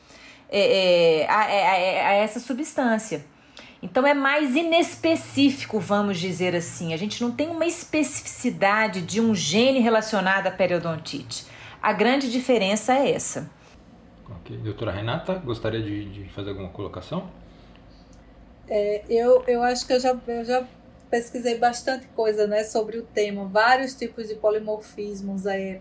é, 0.50 1.22
é 1.22 1.26
a, 1.26 1.40
a, 1.40 2.08
a 2.08 2.12
essa 2.12 2.38
substância. 2.38 3.24
Então 3.82 4.06
é 4.06 4.12
mais 4.12 4.54
inespecífico, 4.54 5.80
vamos 5.80 6.18
dizer 6.18 6.54
assim. 6.54 6.92
A 6.92 6.98
gente 6.98 7.22
não 7.22 7.30
tem 7.32 7.48
uma 7.48 7.64
especificidade 7.64 9.00
de 9.00 9.20
um 9.20 9.34
gene 9.34 9.80
relacionado 9.80 10.46
à 10.46 10.50
periodontite. 10.50 11.46
A 11.82 11.94
grande 11.94 12.30
diferença 12.30 12.92
é 12.92 13.12
essa. 13.12 13.50
Ok. 14.28 14.58
Doutora 14.58 14.92
Renata, 14.92 15.34
gostaria 15.36 15.82
de, 15.82 16.04
de 16.10 16.28
fazer 16.28 16.50
alguma 16.50 16.68
colocação? 16.68 17.30
É, 18.68 19.02
eu, 19.08 19.42
eu 19.48 19.62
acho 19.62 19.86
que 19.86 19.94
eu 19.94 20.00
já, 20.00 20.14
eu 20.28 20.44
já 20.44 20.66
pesquisei 21.10 21.56
bastante 21.56 22.06
coisa 22.08 22.46
né, 22.46 22.62
sobre 22.62 22.98
o 22.98 23.02
tema, 23.02 23.46
vários 23.46 23.94
tipos 23.94 24.28
de 24.28 24.34
polimorfismos. 24.34 25.46
É, 25.46 25.80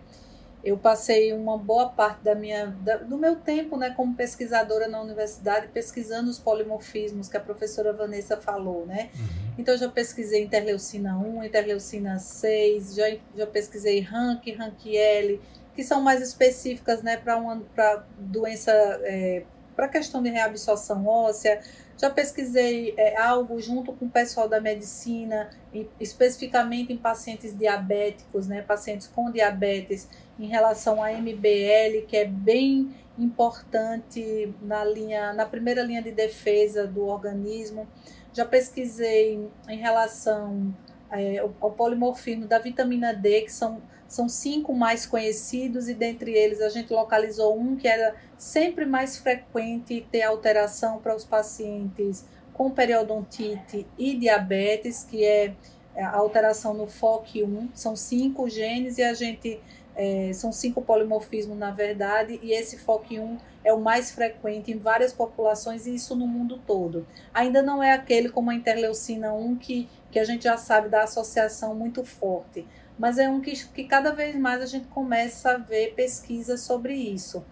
eu 0.62 0.76
passei 0.76 1.32
uma 1.32 1.56
boa 1.56 1.88
parte 1.88 2.22
da 2.22 2.34
minha, 2.34 2.66
da, 2.66 2.96
do 2.96 3.16
meu 3.16 3.36
tempo 3.36 3.76
né, 3.76 3.90
como 3.96 4.14
pesquisadora 4.14 4.88
na 4.88 5.00
universidade 5.00 5.68
pesquisando 5.68 6.28
os 6.28 6.38
polimorfismos 6.38 7.28
que 7.28 7.36
a 7.36 7.40
professora 7.40 7.92
Vanessa 7.92 8.36
falou. 8.36 8.84
Né? 8.84 9.10
Uhum. 9.14 9.54
Então, 9.58 9.76
já 9.76 9.88
pesquisei 9.88 10.42
interleucina 10.42 11.16
1, 11.16 11.44
interleucina 11.44 12.18
6, 12.18 12.94
já, 12.94 13.04
já 13.34 13.46
pesquisei 13.46 14.00
RANC, 14.00 14.52
RANQ-L, 14.52 15.40
que 15.74 15.82
são 15.82 16.02
mais 16.02 16.20
específicas 16.20 17.02
né, 17.02 17.16
para 17.16 18.04
doença, 18.18 18.70
é, 19.02 19.44
para 19.74 19.88
questão 19.88 20.22
de 20.22 20.28
reabsorção 20.28 21.06
óssea. 21.06 21.60
Já 21.96 22.10
pesquisei 22.10 22.94
é, 22.96 23.16
algo 23.18 23.60
junto 23.60 23.92
com 23.92 24.06
o 24.06 24.10
pessoal 24.10 24.48
da 24.48 24.60
medicina, 24.60 25.50
especificamente 25.98 26.92
em 26.92 26.96
pacientes 26.96 27.56
diabéticos, 27.56 28.46
né, 28.46 28.62
pacientes 28.62 29.06
com 29.06 29.30
diabetes, 29.30 30.08
em 30.40 30.46
relação 30.46 31.02
à 31.02 31.12
MBL, 31.12 32.06
que 32.08 32.16
é 32.16 32.24
bem 32.24 32.94
importante 33.18 34.52
na, 34.62 34.82
linha, 34.84 35.34
na 35.34 35.44
primeira 35.44 35.82
linha 35.82 36.02
de 36.02 36.10
defesa 36.10 36.86
do 36.86 37.06
organismo. 37.06 37.86
Já 38.32 38.46
pesquisei 38.46 39.46
em 39.68 39.76
relação 39.76 40.74
é, 41.10 41.38
ao, 41.38 41.70
polimorfismo 41.72 42.46
da 42.46 42.58
vitamina 42.58 43.12
D, 43.12 43.42
que 43.42 43.52
são 43.52 43.82
são 44.08 44.28
cinco 44.28 44.74
mais 44.74 45.06
conhecidos 45.06 45.88
e 45.88 45.94
dentre 45.94 46.32
eles 46.32 46.60
a 46.60 46.68
gente 46.68 46.92
localizou 46.92 47.56
um 47.56 47.76
que 47.76 47.86
era 47.86 48.16
sempre 48.36 48.84
mais 48.84 49.16
frequente 49.16 50.04
ter 50.10 50.22
alteração 50.22 50.98
para 50.98 51.14
os 51.14 51.24
pacientes 51.24 52.24
com 52.52 52.72
periodontite 52.72 53.86
e 53.96 54.16
diabetes, 54.16 55.04
que 55.04 55.24
é 55.24 55.54
a 55.96 56.16
alteração 56.16 56.74
no 56.74 56.86
FOC1. 56.86 57.68
São 57.72 57.94
cinco 57.94 58.48
genes 58.48 58.98
e 58.98 59.02
a 59.04 59.14
gente 59.14 59.60
é, 59.96 60.30
são 60.32 60.52
cinco 60.52 60.82
polimorfismos 60.82 61.58
na 61.58 61.70
verdade, 61.70 62.38
e 62.42 62.52
esse 62.52 62.78
FOC1 62.78 63.38
é 63.64 63.72
o 63.72 63.80
mais 63.80 64.10
frequente 64.10 64.72
em 64.72 64.78
várias 64.78 65.12
populações 65.12 65.86
e 65.86 65.94
isso 65.94 66.16
no 66.16 66.26
mundo 66.26 66.60
todo. 66.66 67.06
Ainda 67.32 67.62
não 67.62 67.82
é 67.82 67.92
aquele 67.92 68.28
como 68.28 68.50
a 68.50 68.54
interleucina 68.54 69.32
1 69.32 69.56
que, 69.56 69.88
que 70.10 70.18
a 70.18 70.24
gente 70.24 70.44
já 70.44 70.56
sabe 70.56 70.88
da 70.88 71.02
associação 71.02 71.74
muito 71.74 72.04
forte 72.04 72.66
mas 73.00 73.16
é 73.16 73.30
um 73.30 73.40
que, 73.40 73.52
que 73.68 73.84
cada 73.84 74.12
vez 74.12 74.36
mais 74.36 74.60
a 74.60 74.66
gente 74.66 74.86
começa 74.88 75.52
a 75.52 75.56
ver 75.56 75.94
pesquisas 75.94 76.60
sobre 76.60 76.92
isso. 76.92 77.42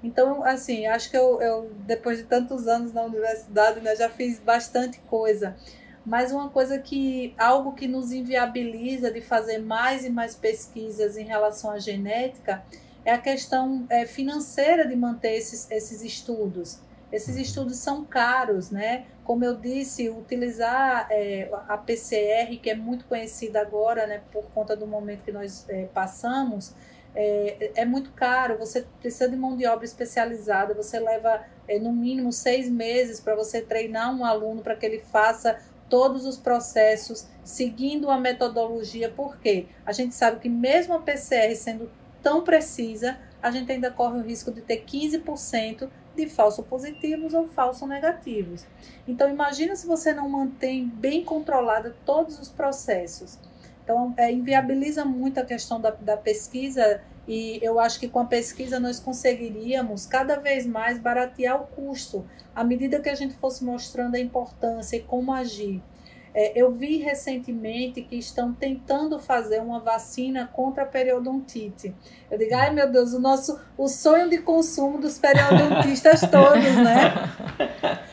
Então, 0.00 0.44
assim, 0.44 0.86
acho 0.86 1.10
que 1.10 1.16
eu, 1.16 1.42
eu 1.42 1.72
depois 1.84 2.18
de 2.18 2.24
tantos 2.24 2.68
anos 2.68 2.92
na 2.92 3.02
universidade, 3.02 3.80
né, 3.80 3.96
já 3.96 4.08
fiz 4.08 4.38
bastante 4.38 5.00
coisa. 5.00 5.56
Mas 6.04 6.32
uma 6.32 6.48
coisa 6.48 6.78
que, 6.78 7.34
algo 7.38 7.72
que 7.72 7.86
nos 7.86 8.12
inviabiliza 8.12 9.10
de 9.10 9.20
fazer 9.20 9.58
mais 9.58 10.04
e 10.04 10.10
mais 10.10 10.34
pesquisas 10.34 11.16
em 11.16 11.24
relação 11.24 11.70
à 11.70 11.78
genética 11.78 12.64
é 13.04 13.12
a 13.12 13.18
questão 13.18 13.86
é, 13.88 14.06
financeira 14.06 14.86
de 14.86 14.96
manter 14.96 15.36
esses, 15.36 15.70
esses 15.70 16.02
estudos. 16.02 16.80
Esses 17.12 17.36
estudos 17.36 17.76
são 17.76 18.04
caros, 18.04 18.70
né? 18.70 19.04
Como 19.22 19.44
eu 19.44 19.54
disse, 19.54 20.08
utilizar 20.08 21.06
é, 21.10 21.48
a 21.68 21.76
PCR, 21.76 22.56
que 22.60 22.70
é 22.70 22.74
muito 22.74 23.04
conhecida 23.04 23.60
agora, 23.60 24.06
né, 24.06 24.22
por 24.32 24.44
conta 24.46 24.74
do 24.74 24.86
momento 24.86 25.22
que 25.22 25.30
nós 25.30 25.64
é, 25.68 25.84
passamos, 25.92 26.74
é, 27.14 27.70
é, 27.76 27.84
muito 27.84 28.12
caro. 28.12 28.58
Você 28.58 28.86
precisa 29.00 29.28
de 29.28 29.36
mão 29.36 29.56
de 29.56 29.66
obra 29.66 29.84
especializada. 29.84 30.74
Você 30.74 30.98
leva 30.98 31.42
é, 31.68 31.78
no 31.78 31.92
mínimo 31.92 32.32
seis 32.32 32.68
meses 32.68 33.20
para 33.20 33.34
você 33.34 33.60
treinar 33.60 34.14
um 34.14 34.24
aluno 34.24 34.62
para 34.62 34.74
que 34.74 34.86
ele 34.86 35.00
faça 35.00 35.58
todos 35.92 36.24
os 36.24 36.38
processos 36.38 37.26
seguindo 37.44 38.10
a 38.10 38.16
metodologia. 38.16 39.12
Porque 39.14 39.66
a 39.84 39.92
gente 39.92 40.14
sabe 40.14 40.40
que 40.40 40.48
mesmo 40.48 40.94
a 40.94 40.98
PCR 40.98 41.54
sendo 41.54 41.90
tão 42.22 42.42
precisa, 42.42 43.18
a 43.42 43.50
gente 43.50 43.70
ainda 43.70 43.90
corre 43.90 44.18
o 44.18 44.22
risco 44.22 44.50
de 44.50 44.62
ter 44.62 44.86
15% 44.86 45.90
de 46.16 46.26
falso 46.30 46.62
positivos 46.62 47.34
ou 47.34 47.46
falso 47.46 47.86
negativos. 47.86 48.64
Então 49.06 49.28
imagina 49.28 49.76
se 49.76 49.86
você 49.86 50.14
não 50.14 50.30
mantém 50.30 50.88
bem 50.88 51.22
controlada 51.22 51.94
todos 52.06 52.40
os 52.40 52.48
processos. 52.48 53.38
Então 53.84 54.14
é, 54.16 54.32
inviabiliza 54.32 55.04
muito 55.04 55.40
a 55.40 55.44
questão 55.44 55.78
da, 55.78 55.90
da 55.90 56.16
pesquisa 56.16 57.02
e 57.26 57.60
eu 57.62 57.78
acho 57.78 58.00
que 58.00 58.08
com 58.08 58.18
a 58.18 58.24
pesquisa 58.24 58.80
nós 58.80 58.98
conseguiríamos 58.98 60.06
cada 60.06 60.36
vez 60.36 60.66
mais 60.66 60.98
baratear 60.98 61.60
o 61.60 61.66
custo 61.66 62.26
à 62.54 62.64
medida 62.64 63.00
que 63.00 63.08
a 63.08 63.14
gente 63.14 63.34
fosse 63.34 63.64
mostrando 63.64 64.16
a 64.16 64.20
importância 64.20 64.96
e 64.96 65.00
como 65.02 65.32
agir. 65.32 65.80
É, 66.34 66.58
eu 66.58 66.72
vi 66.72 66.96
recentemente 66.96 68.00
que 68.02 68.16
estão 68.16 68.54
tentando 68.54 69.18
fazer 69.18 69.60
uma 69.60 69.80
vacina 69.80 70.48
contra 70.52 70.84
a 70.84 70.86
periodontite. 70.86 71.94
Eu 72.30 72.38
digo, 72.38 72.54
ai 72.54 72.72
meu 72.72 72.90
Deus, 72.90 73.12
o 73.12 73.20
nosso 73.20 73.60
o 73.76 73.86
sonho 73.86 74.30
de 74.30 74.38
consumo 74.38 74.98
dos 74.98 75.18
periodontistas 75.18 76.20
todos, 76.30 76.76
né? 76.76 77.12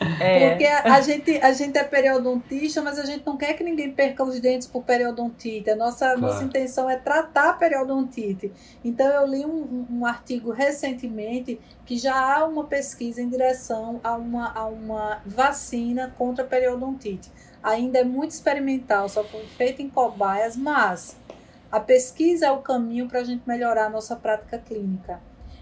É. 0.20 0.50
Porque 0.50 0.66
a, 0.66 0.96
a, 0.96 1.00
gente, 1.00 1.38
a 1.38 1.50
gente 1.52 1.78
é 1.78 1.84
periodontista, 1.84 2.82
mas 2.82 2.98
a 2.98 3.06
gente 3.06 3.24
não 3.24 3.38
quer 3.38 3.54
que 3.54 3.64
ninguém 3.64 3.90
perca 3.90 4.22
os 4.22 4.38
dentes 4.38 4.68
por 4.68 4.82
periodontite. 4.82 5.70
A 5.70 5.76
nossa, 5.76 6.06
claro. 6.06 6.20
nossa 6.20 6.44
intenção 6.44 6.90
é 6.90 6.96
tratar 6.96 7.50
a 7.50 7.52
periodontite. 7.54 8.52
Então 8.84 9.06
eu 9.06 9.26
li 9.26 9.46
um, 9.46 9.86
um 9.90 10.04
artigo 10.04 10.50
recentemente 10.50 11.58
que 11.86 11.96
já 11.96 12.14
há 12.14 12.44
uma 12.44 12.64
pesquisa 12.64 13.22
em 13.22 13.30
direção 13.30 13.98
a 14.04 14.14
uma, 14.14 14.52
a 14.52 14.66
uma 14.66 15.22
vacina 15.24 16.14
contra 16.18 16.44
a 16.44 16.46
periodontite 16.46 17.30
ainda 17.62 17.98
é 17.98 18.04
muito 18.04 18.32
experimental, 18.32 19.08
só 19.08 19.24
foi 19.24 19.46
feito 19.46 19.82
em 19.82 19.88
cobaias, 19.88 20.56
mas 20.56 21.16
a 21.70 21.78
pesquisa 21.78 22.46
é 22.46 22.50
o 22.50 22.58
caminho 22.58 23.08
para 23.08 23.20
a 23.20 23.24
gente 23.24 23.42
melhorar 23.46 23.86
a 23.86 23.90
nossa 23.90 24.16
prática 24.16 24.58
clínica. 24.58 25.20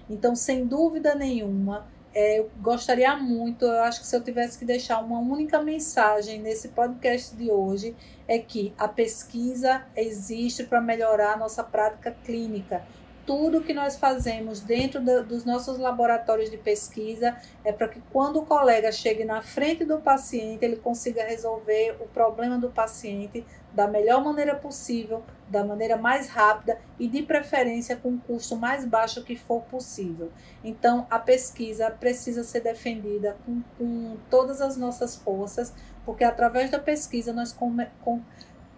Então, 0.09 0.35
sem 0.35 0.67
dúvida 0.67 1.15
nenhuma, 1.15 1.87
é, 2.15 2.39
eu 2.39 2.51
gostaria 2.61 3.15
muito, 3.17 3.65
eu 3.65 3.83
acho 3.83 4.01
que 4.01 4.07
se 4.07 4.17
eu 4.17 4.23
tivesse 4.23 4.59
que 4.59 4.65
deixar 4.65 5.01
uma 5.01 5.19
única 5.19 5.61
mensagem 5.61 6.41
nesse 6.41 6.69
podcast 6.69 7.37
de 7.37 7.51
hoje, 7.51 7.95
é 8.27 8.39
que 8.39 8.73
a 8.79 8.89
pesquisa 8.89 9.83
existe 9.95 10.65
para 10.65 10.81
melhorar 10.81 11.35
a 11.35 11.37
nossa 11.37 11.63
prática 11.63 12.11
clínica 12.25 12.83
tudo 13.29 13.61
que 13.61 13.75
nós 13.75 13.95
fazemos 13.95 14.61
dentro 14.61 15.03
da, 15.03 15.21
dos 15.21 15.45
nossos 15.45 15.77
laboratórios 15.77 16.51
de 16.51 16.57
pesquisa 16.57 17.37
é 17.63 17.71
para 17.71 17.87
que 17.87 18.01
quando 18.11 18.39
o 18.39 18.47
colega 18.47 18.91
chegue 18.91 19.23
na 19.23 19.43
frente 19.43 19.85
do 19.85 19.99
paciente, 19.99 20.65
ele 20.65 20.77
consiga 20.77 21.23
resolver 21.23 21.99
o 22.01 22.07
problema 22.07 22.57
do 22.57 22.71
paciente 22.71 23.45
da 23.71 23.87
melhor 23.87 24.25
maneira 24.25 24.55
possível, 24.55 25.23
da 25.47 25.63
maneira 25.63 25.99
mais 25.99 26.29
rápida 26.29 26.79
e 26.99 27.07
de 27.07 27.23
preferência 27.23 27.97
com 27.97 28.15
o 28.15 28.19
custo 28.19 28.57
mais 28.57 28.87
baixo 28.87 29.23
que 29.23 29.37
for 29.37 29.61
possível. 29.65 30.33
Então, 30.65 31.07
a 31.11 31.19
pesquisa 31.19 31.91
precisa 31.91 32.43
ser 32.43 32.61
defendida 32.61 33.37
com, 33.45 33.63
com 33.77 34.17
todas 34.31 34.63
as 34.63 34.79
nossas 34.79 35.17
forças, 35.17 35.75
porque 36.07 36.25
através 36.25 36.71
da 36.71 36.79
pesquisa 36.79 37.31
nós 37.31 37.53
com, 37.53 37.77
com 38.03 38.23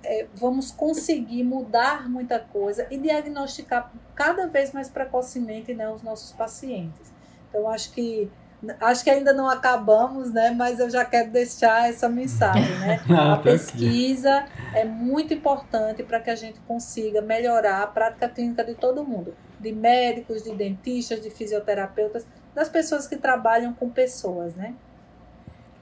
é, 0.03 0.27
vamos 0.35 0.71
conseguir 0.71 1.45
mudar 1.45 2.09
muita 2.09 2.39
coisa 2.39 2.87
e 2.91 2.99
diagnosticar 2.99 3.93
cada 4.15 4.47
vez 4.47 4.73
mais 4.73 4.89
precocemente 4.89 5.75
né, 5.75 5.89
os 5.91 6.03
nossos 6.03 6.33
pacientes. 6.33 7.13
Então, 7.49 7.69
acho 7.69 7.93
que 7.93 8.31
acho 8.79 9.03
que 9.03 9.11
ainda 9.11 9.33
não 9.33 9.49
acabamos, 9.49 10.33
né? 10.33 10.51
Mas 10.51 10.79
eu 10.79 10.91
já 10.91 11.05
quero 11.05 11.31
deixar 11.31 11.89
essa 11.89 12.09
mensagem, 12.09 12.79
né? 12.79 13.01
Ah, 13.09 13.35
a 13.35 13.37
pesquisa 13.39 14.45
é 14.75 14.85
muito 14.85 15.33
importante 15.33 16.03
para 16.03 16.21
que 16.21 16.31
a 16.31 16.37
gente 16.37 16.61
consiga 16.61 17.23
melhorar 17.23 17.83
a 17.83 17.87
prática 17.87 18.29
clínica 18.29 18.63
de 18.63 18.75
todo 18.75 19.03
mundo, 19.03 19.35
de 19.59 19.73
médicos, 19.73 20.43
de 20.43 20.55
dentistas, 20.55 21.23
de 21.23 21.31
fisioterapeutas, 21.31 22.27
das 22.55 22.69
pessoas 22.69 23.07
que 23.07 23.17
trabalham 23.17 23.73
com 23.73 23.89
pessoas, 23.89 24.55
né? 24.55 24.75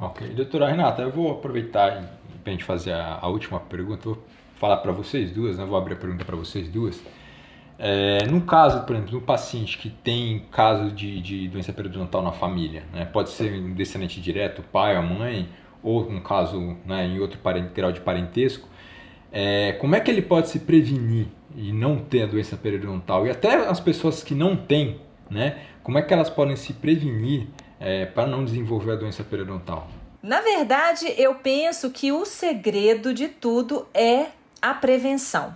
Ok, 0.00 0.28
doutora 0.28 0.68
Renata, 0.68 1.02
eu 1.02 1.10
vou 1.10 1.32
aproveitar 1.32 2.17
para 2.48 2.52
a 2.52 2.52
gente 2.52 2.64
fazer 2.64 2.92
a, 2.92 3.18
a, 3.20 3.28
última 3.28 3.60
pergunta, 3.60 4.04
vou 4.04 4.24
falar 4.56 4.78
para 4.78 4.90
vocês 4.90 5.30
duas, 5.30 5.58
né? 5.58 5.64
vou 5.64 5.76
abrir 5.76 5.94
a 5.94 5.96
pergunta 5.96 6.24
para 6.24 6.34
vocês 6.34 6.66
duas. 6.68 7.02
É, 7.78 8.26
no 8.26 8.40
caso, 8.40 8.84
por 8.84 8.94
exemplo, 8.96 9.10
de 9.10 9.16
um 9.16 9.20
paciente 9.20 9.76
que 9.76 9.90
tem 9.90 10.46
caso 10.50 10.90
de, 10.90 11.20
de 11.20 11.48
doença 11.48 11.72
periodontal 11.72 12.22
na 12.22 12.32
família, 12.32 12.84
né? 12.92 13.04
pode 13.04 13.30
ser 13.30 13.52
um 13.52 13.74
descendente 13.74 14.20
direto, 14.20 14.62
pai 14.62 14.96
ou 14.96 15.02
mãe, 15.02 15.48
ou 15.82 16.08
um 16.08 16.20
caso 16.20 16.76
né, 16.84 17.06
em 17.06 17.20
outro 17.20 17.38
grau 17.74 17.92
de 17.92 18.00
parentesco, 18.00 18.68
é, 19.30 19.72
como 19.72 19.94
é 19.94 20.00
que 20.00 20.10
ele 20.10 20.22
pode 20.22 20.48
se 20.48 20.60
prevenir 20.60 21.28
e 21.54 21.70
não 21.70 21.98
ter 21.98 22.22
a 22.22 22.26
doença 22.26 22.56
periodontal? 22.56 23.26
E 23.26 23.30
até 23.30 23.68
as 23.68 23.78
pessoas 23.78 24.24
que 24.24 24.34
não 24.34 24.56
têm, 24.56 25.00
né, 25.30 25.58
como 25.82 25.98
é 25.98 26.02
que 26.02 26.12
elas 26.12 26.30
podem 26.30 26.56
se 26.56 26.72
prevenir 26.72 27.46
é, 27.78 28.06
para 28.06 28.26
não 28.26 28.44
desenvolver 28.44 28.92
a 28.92 28.96
doença 28.96 29.22
periodontal? 29.22 29.86
Na 30.22 30.40
verdade, 30.40 31.14
eu 31.16 31.34
penso 31.36 31.90
que 31.90 32.10
o 32.10 32.24
segredo 32.24 33.14
de 33.14 33.28
tudo 33.28 33.86
é 33.94 34.26
a 34.60 34.74
prevenção, 34.74 35.54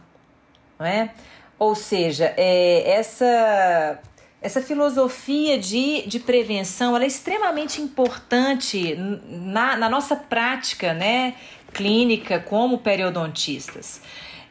não 0.79 0.87
é? 0.87 1.13
Ou 1.59 1.75
seja, 1.75 2.33
é, 2.37 2.91
essa 2.91 4.01
essa 4.43 4.61
filosofia 4.61 5.57
de, 5.57 6.03
de 6.03 6.19
prevenção 6.19 6.97
é 6.97 7.07
extremamente 7.07 7.81
importante 7.81 8.97
na, 8.97 9.77
na 9.77 9.89
nossa 9.89 10.17
prática 10.17 10.93
né, 10.93 11.37
clínica 11.73 12.41
como 12.41 12.79
periodontistas. 12.79 14.03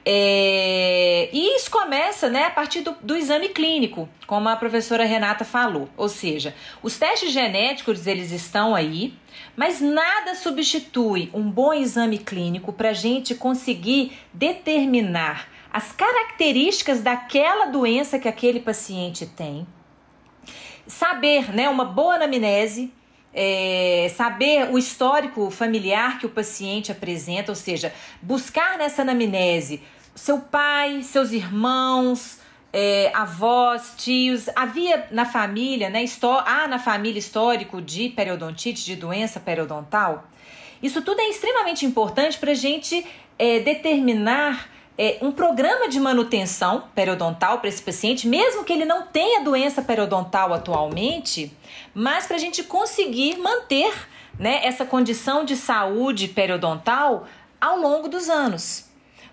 É, 0.04 1.30
e 1.32 1.56
isso 1.56 1.70
começa 1.70 2.28
né, 2.28 2.46
a 2.46 2.50
partir 2.50 2.82
do, 2.82 2.96
do, 3.02 3.16
exame 3.16 3.50
clínico, 3.50 4.10
como 4.26 4.50
a 4.50 4.56
professora 4.56 5.06
Renata 5.06 5.46
falou. 5.46 5.88
Ou 5.96 6.10
seja, 6.10 6.56
os 6.82 6.98
testes 6.98 7.32
genéticos 7.32 8.08
eles 8.08 8.32
estão 8.32 8.74
aí, 8.74 9.14
mas 9.56 9.80
nada 9.80 10.34
substitui 10.34 11.30
um 11.34 11.50
bom 11.50 11.74
exame 11.74 12.18
clínico 12.18 12.74
para 12.74 12.90
a 12.90 12.94
gente 12.94 13.36
conseguir 13.36 14.18
determinar 14.34 15.48
as 15.72 15.92
características 15.92 17.02
daquela 17.02 17.68
doença 17.68 18.18
que 18.18 18.28
aquele 18.28 18.60
paciente 18.60 19.26
tem. 19.26 19.68
Saber, 20.88 21.54
né, 21.54 21.70
uma 21.70 21.86
boa 21.86 22.16
anamnese, 22.16 22.92
é, 23.34 24.12
saber 24.16 24.70
o 24.72 24.78
histórico 24.78 25.50
familiar 25.50 26.20
que 26.20 26.26
o 26.26 26.30
paciente 26.30 26.92
apresenta, 26.92 27.52
ou 27.52 27.56
seja, 27.56 27.94
buscar 28.22 28.78
nessa 28.78 29.02
anamnese 29.02 29.82
seu 30.16 30.40
pai, 30.40 31.02
seus 31.04 31.32
irmãos, 31.32 32.40
é, 32.74 33.12
avós, 33.14 33.94
tios. 33.98 34.50
Havia 34.56 35.08
na 35.12 35.26
família, 35.26 35.90
né, 35.90 36.04
há 36.46 36.68
na 36.68 36.80
família 36.80 37.20
histórico 37.20 37.82
de 37.82 38.10
periodontite, 38.10 38.86
de 38.86 38.96
doença 38.96 39.40
periodontal. 39.40 40.28
Isso 40.82 41.02
tudo 41.02 41.22
é 41.22 41.30
extremamente 41.30 41.86
importante 41.86 42.38
para 42.38 42.52
a 42.52 42.56
gente 42.56 43.06
é, 43.38 43.60
determinar 43.60 44.70
é, 44.98 45.18
um 45.22 45.32
programa 45.32 45.88
de 45.88 46.00
manutenção 46.00 46.84
periodontal 46.94 47.60
para 47.60 47.70
esse 47.70 47.82
paciente, 47.82 48.28
mesmo 48.28 48.64
que 48.64 48.74
ele 48.74 48.86
não 48.86 49.08
tenha 49.08 49.44
doença 49.44 49.82
periodontal 49.82 50.54
atualmente, 50.54 51.56
mas 51.94 52.28
para 52.28 52.36
a 52.36 52.40
gente 52.40 52.64
conseguir 52.64 53.38
manter 53.38 53.94
né, 54.38 54.60
essa 54.64 54.86
condição 54.86 55.44
de 55.44 55.56
saúde 55.56 56.28
periodontal 56.28 57.26
ao 57.60 57.78
longo 57.80 58.08
dos 58.08 58.30
anos. 58.30 58.86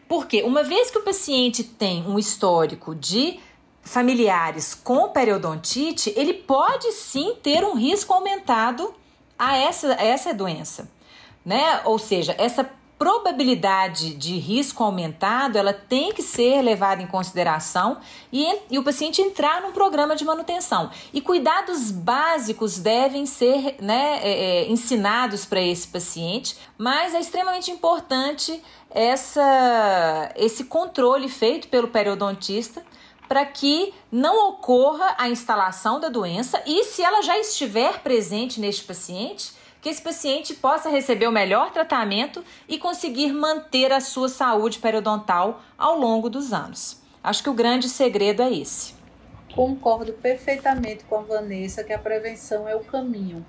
Porque 0.08 0.42
uma 0.42 0.62
vez 0.62 0.90
que 0.90 0.98
o 0.98 1.02
paciente 1.02 1.62
tem 1.62 2.02
um 2.06 2.18
histórico 2.18 2.94
de 2.94 3.38
familiares 3.82 4.74
com 4.74 5.08
periodontite, 5.08 6.12
ele 6.16 6.34
pode 6.34 6.92
sim 6.92 7.34
ter 7.42 7.64
um 7.64 7.74
risco 7.74 8.12
aumentado 8.12 8.94
a 9.38 9.56
essa, 9.56 9.94
a 9.94 10.04
essa 10.04 10.34
doença. 10.34 10.90
Né? 11.44 11.80
Ou 11.84 11.98
seja, 11.98 12.34
essa 12.38 12.70
probabilidade 12.98 14.14
de 14.14 14.36
risco 14.36 14.82
aumentado 14.82 15.56
ela 15.56 15.72
tem 15.72 16.12
que 16.12 16.22
ser 16.22 16.60
levada 16.62 17.00
em 17.00 17.06
consideração 17.06 17.98
e, 18.32 18.44
e 18.68 18.78
o 18.78 18.82
paciente 18.82 19.22
entrar 19.22 19.62
num 19.62 19.70
programa 19.70 20.16
de 20.16 20.24
manutenção. 20.24 20.90
E 21.12 21.20
cuidados 21.20 21.92
básicos 21.92 22.78
devem 22.78 23.24
ser 23.24 23.76
né, 23.80 24.18
é, 24.22 24.30
é, 24.30 24.68
ensinados 24.68 25.44
para 25.44 25.60
esse 25.60 25.86
paciente, 25.86 26.56
mas 26.76 27.14
é 27.14 27.20
extremamente 27.20 27.70
importante 27.70 28.60
essa, 28.90 30.32
esse 30.34 30.64
controle 30.64 31.28
feito 31.28 31.68
pelo 31.68 31.88
periodontista 31.88 32.84
para 33.28 33.44
que 33.44 33.92
não 34.10 34.48
ocorra 34.48 35.14
a 35.18 35.28
instalação 35.28 36.00
da 36.00 36.08
doença 36.08 36.62
e 36.66 36.82
se 36.84 37.02
ela 37.02 37.22
já 37.22 37.38
estiver 37.38 38.00
presente 38.00 38.58
neste 38.58 38.84
paciente, 38.84 39.52
que 39.88 39.92
esse 39.92 40.02
paciente 40.02 40.54
possa 40.54 40.90
receber 40.90 41.26
o 41.26 41.32
melhor 41.32 41.72
tratamento 41.72 42.44
e 42.68 42.78
conseguir 42.78 43.32
manter 43.32 43.90
a 43.90 44.00
sua 44.00 44.28
saúde 44.28 44.78
periodontal 44.78 45.62
ao 45.78 45.98
longo 45.98 46.28
dos 46.28 46.52
anos. 46.52 47.00
Acho 47.24 47.42
que 47.42 47.48
o 47.48 47.54
grande 47.54 47.88
segredo 47.88 48.42
é 48.42 48.52
esse. 48.52 48.92
Concordo 49.54 50.12
perfeitamente 50.12 51.04
com 51.04 51.16
a 51.16 51.22
Vanessa 51.22 51.82
que 51.82 51.94
a 51.94 51.98
prevenção 51.98 52.68
é 52.68 52.76
o 52.76 52.84
caminho. 52.84 53.44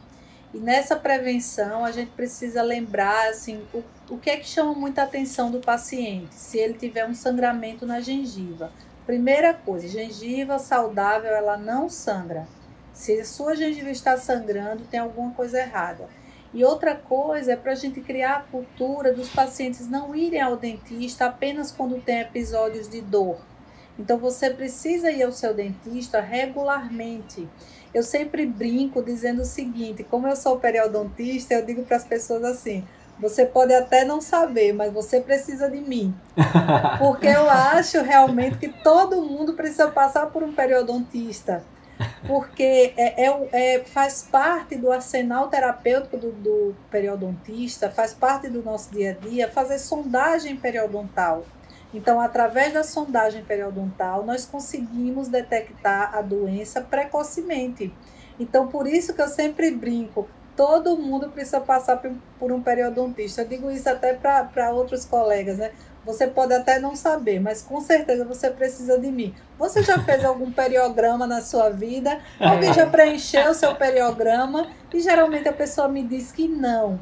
E 0.53 0.57
nessa 0.59 0.95
prevenção 0.95 1.83
a 1.83 1.91
gente 1.91 2.11
precisa 2.11 2.61
lembrar 2.61 3.27
assim, 3.27 3.61
o, 3.73 3.83
o 4.09 4.17
que 4.17 4.29
é 4.29 4.37
que 4.37 4.47
chama 4.47 4.73
muita 4.73 5.03
atenção 5.03 5.51
do 5.51 5.59
paciente, 5.59 6.33
se 6.33 6.57
ele 6.57 6.75
tiver 6.75 7.05
um 7.05 7.13
sangramento 7.13 7.85
na 7.85 7.99
gengiva. 7.99 8.71
Primeira 9.05 9.53
coisa, 9.53 9.89
gengiva 9.89 10.57
saudável, 10.57 11.31
ela 11.31 11.57
não 11.57 11.89
sangra. 11.89 12.47
Se 12.93 13.19
a 13.19 13.25
sua 13.25 13.57
gengiva 13.57 13.89
está 13.89 14.15
sangrando, 14.15 14.85
tem 14.85 15.01
alguma 15.01 15.31
coisa 15.31 15.59
errada. 15.59 16.07
E 16.53 16.63
outra 16.63 16.95
coisa 16.95 17.53
é 17.53 17.55
para 17.55 17.73
a 17.73 17.75
gente 17.75 18.01
criar 18.01 18.37
a 18.37 18.41
cultura 18.41 19.13
dos 19.13 19.29
pacientes 19.29 19.87
não 19.87 20.15
irem 20.15 20.41
ao 20.41 20.57
dentista 20.57 21.25
apenas 21.25 21.71
quando 21.71 22.01
tem 22.01 22.21
episódios 22.21 22.89
de 22.89 23.01
dor. 23.01 23.37
Então 23.99 24.17
você 24.17 24.49
precisa 24.49 25.11
ir 25.11 25.21
ao 25.21 25.31
seu 25.31 25.53
dentista 25.53 26.21
regularmente. 26.21 27.47
Eu 27.93 28.01
sempre 28.01 28.45
brinco 28.45 29.03
dizendo 29.03 29.41
o 29.41 29.45
seguinte: 29.45 30.03
como 30.03 30.27
eu 30.27 30.35
sou 30.35 30.57
periodontista, 30.57 31.53
eu 31.53 31.65
digo 31.65 31.83
para 31.83 31.97
as 31.97 32.05
pessoas 32.05 32.43
assim: 32.43 32.87
Você 33.19 33.45
pode 33.45 33.73
até 33.73 34.05
não 34.05 34.21
saber, 34.21 34.73
mas 34.73 34.93
você 34.93 35.19
precisa 35.19 35.69
de 35.69 35.81
mim. 35.81 36.15
Porque 36.97 37.27
eu 37.27 37.49
acho 37.49 38.01
realmente 38.01 38.57
que 38.57 38.69
todo 38.69 39.21
mundo 39.21 39.53
precisa 39.53 39.89
passar 39.89 40.27
por 40.27 40.43
um 40.43 40.53
periodontista. 40.53 41.61
Porque 42.27 42.93
é, 42.95 43.25
é, 43.25 43.49
é 43.51 43.83
faz 43.83 44.23
parte 44.23 44.75
do 44.75 44.91
arsenal 44.91 45.47
terapêutico 45.49 46.17
do, 46.17 46.31
do 46.31 46.75
periodontista, 46.89 47.89
faz 47.89 48.13
parte 48.13 48.47
do 48.47 48.63
nosso 48.63 48.91
dia 48.91 49.11
a 49.11 49.27
dia 49.27 49.49
fazer 49.49 49.79
sondagem 49.79 50.55
periodontal. 50.55 51.45
Então, 51.93 52.19
através 52.19 52.73
da 52.73 52.83
sondagem 52.83 53.43
periodontal, 53.43 54.23
nós 54.23 54.45
conseguimos 54.45 55.27
detectar 55.27 56.15
a 56.15 56.21
doença 56.21 56.81
precocemente. 56.81 57.91
Então, 58.39 58.67
por 58.67 58.87
isso 58.87 59.13
que 59.13 59.21
eu 59.21 59.27
sempre 59.27 59.71
brinco, 59.71 60.27
todo 60.59 60.97
mundo 60.97 61.29
precisa 61.29 61.61
passar 61.61 62.01
por 62.37 62.51
um 62.51 62.61
periodontista. 62.61 63.43
Eu 63.43 63.47
digo 63.47 63.71
isso 63.71 63.87
até 63.87 64.13
para 64.13 64.73
outros 64.73 65.05
colegas, 65.05 65.57
né? 65.57 65.71
Você 66.03 66.27
pode 66.27 66.53
até 66.53 66.79
não 66.79 66.97
saber, 66.97 67.39
mas 67.39 67.61
com 67.61 67.79
certeza 67.79 68.25
você 68.25 68.49
precisa 68.49 68.99
de 68.99 69.09
mim. 69.09 69.33
Você 69.57 69.81
já 69.81 69.97
fez 70.03 70.25
algum 70.25 70.51
periograma 70.51 71.25
na 71.25 71.41
sua 71.41 71.69
vida? 71.69 72.19
Alguém 72.37 72.73
já 72.73 72.85
preencheu 72.85 73.51
o 73.51 73.53
seu 73.53 73.73
periograma? 73.75 74.67
E 74.93 74.99
geralmente 74.99 75.47
a 75.47 75.53
pessoa 75.53 75.87
me 75.87 76.03
diz 76.03 76.29
que 76.33 76.45
não. 76.45 76.99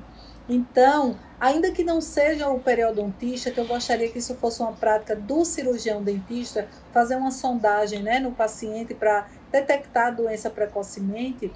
Então, 0.48 1.18
ainda 1.40 1.72
que 1.72 1.84
não 1.84 2.00
seja 2.00 2.48
o 2.50 2.60
periodontista, 2.60 3.50
que 3.50 3.60
eu 3.60 3.66
gostaria 3.66 4.08
que 4.08 4.20
isso 4.20 4.36
fosse 4.36 4.62
uma 4.62 4.74
prática 4.74 5.16
do 5.16 5.44
cirurgião 5.44 6.04
dentista, 6.04 6.68
fazer 6.94 7.16
uma 7.16 7.32
sondagem 7.32 8.04
né, 8.04 8.20
no 8.20 8.34
paciente 8.34 8.94
para 8.94 9.26
detectar 9.52 10.08
a 10.08 10.12
doença 10.12 10.48
precocemente, 10.48 11.52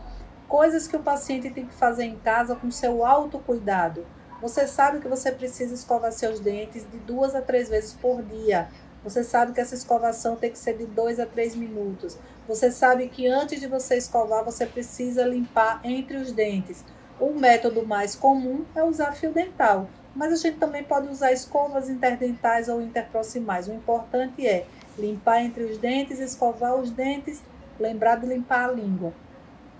coisas 0.51 0.85
que 0.85 0.97
o 0.97 1.01
paciente 1.01 1.49
tem 1.49 1.65
que 1.65 1.73
fazer 1.73 2.03
em 2.03 2.17
casa 2.17 2.57
com 2.57 2.69
seu 2.69 3.05
autocuidado. 3.05 4.05
Você 4.41 4.67
sabe 4.67 4.99
que 4.99 5.07
você 5.07 5.31
precisa 5.31 5.73
escovar 5.73 6.11
seus 6.11 6.41
dentes 6.41 6.85
de 6.91 6.97
duas 6.97 7.33
a 7.33 7.41
três 7.41 7.69
vezes 7.69 7.93
por 7.93 8.21
dia. 8.21 8.67
Você 9.01 9.23
sabe 9.23 9.53
que 9.53 9.61
essa 9.61 9.75
escovação 9.75 10.35
tem 10.35 10.51
que 10.51 10.59
ser 10.59 10.77
de 10.77 10.85
dois 10.85 11.21
a 11.21 11.25
três 11.25 11.55
minutos. 11.55 12.17
Você 12.49 12.69
sabe 12.69 13.07
que 13.07 13.27
antes 13.27 13.61
de 13.61 13.67
você 13.67 13.95
escovar, 13.95 14.43
você 14.43 14.65
precisa 14.65 15.23
limpar 15.23 15.79
entre 15.85 16.17
os 16.17 16.33
dentes. 16.33 16.83
O 17.17 17.29
método 17.29 17.87
mais 17.87 18.13
comum 18.13 18.65
é 18.75 18.83
usar 18.83 19.13
fio 19.13 19.31
dental, 19.31 19.87
mas 20.13 20.33
a 20.33 20.35
gente 20.35 20.57
também 20.57 20.83
pode 20.83 21.07
usar 21.07 21.31
escovas 21.31 21.89
interdentais 21.89 22.67
ou 22.67 22.81
interproximais. 22.81 23.69
O 23.69 23.73
importante 23.73 24.45
é 24.45 24.65
limpar 24.99 25.45
entre 25.45 25.63
os 25.63 25.77
dentes, 25.77 26.19
escovar 26.19 26.75
os 26.75 26.91
dentes, 26.91 27.41
lembrar 27.79 28.17
de 28.17 28.25
limpar 28.25 28.67
a 28.67 28.71
língua. 28.73 29.13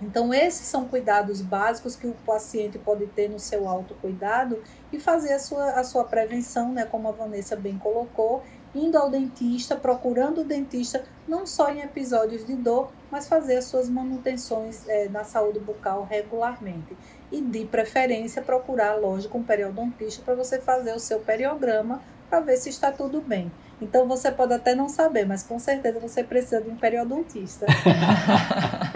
Então, 0.02 0.34
esses 0.34 0.66
são 0.66 0.86
cuidados 0.88 1.42
básicos 1.42 1.96
que 1.96 2.08
o 2.08 2.14
paciente 2.26 2.80
pode 2.80 3.06
ter 3.08 3.30
no 3.30 3.40
seu 3.40 3.68
autocuidado 3.70 4.62
e 4.92 5.00
fazer 5.00 5.34
a 5.34 5.40
sua, 5.40 5.72
a 5.72 5.84
sua 5.84 6.04
prevenção, 6.04 6.74
né, 6.74 6.86
como 6.86 7.08
a 7.08 7.12
Vanessa 7.12 7.56
bem 7.56 7.78
colocou, 7.78 8.44
indo 8.74 8.98
ao 8.98 9.10
dentista, 9.10 9.76
procurando 9.76 10.42
o 10.42 10.44
dentista, 10.44 11.04
não 11.28 11.46
só 11.46 11.70
em 11.70 11.82
episódios 11.82 12.46
de 12.46 12.56
dor, 12.56 12.92
mas 13.12 13.28
fazer 13.28 13.58
as 13.58 13.66
suas 13.66 13.90
manutenções 13.90 14.88
é, 14.88 15.08
na 15.10 15.24
saúde 15.24 15.60
bucal 15.60 16.08
regularmente. 16.10 16.98
E, 17.32 17.42
de 17.42 17.66
preferência, 17.66 18.42
procurar, 18.42 18.96
lógico, 18.96 19.38
um 19.38 19.44
periodontista 19.44 20.24
para 20.24 20.36
você 20.36 20.60
fazer 20.60 20.94
o 20.94 21.00
seu 21.00 21.20
periograma 21.20 22.02
para 22.30 22.40
ver 22.40 22.58
se 22.58 22.70
está 22.70 22.92
tudo 22.92 23.22
bem. 23.22 23.52
Então, 23.82 24.08
você 24.08 24.32
pode 24.32 24.54
até 24.54 24.74
não 24.74 24.88
saber, 24.88 25.26
mas 25.26 25.44
com 25.44 25.60
certeza 25.60 26.00
você 26.00 26.24
precisa 26.24 26.62
de 26.62 26.70
um 26.70 26.78
periodontista. 26.78 27.66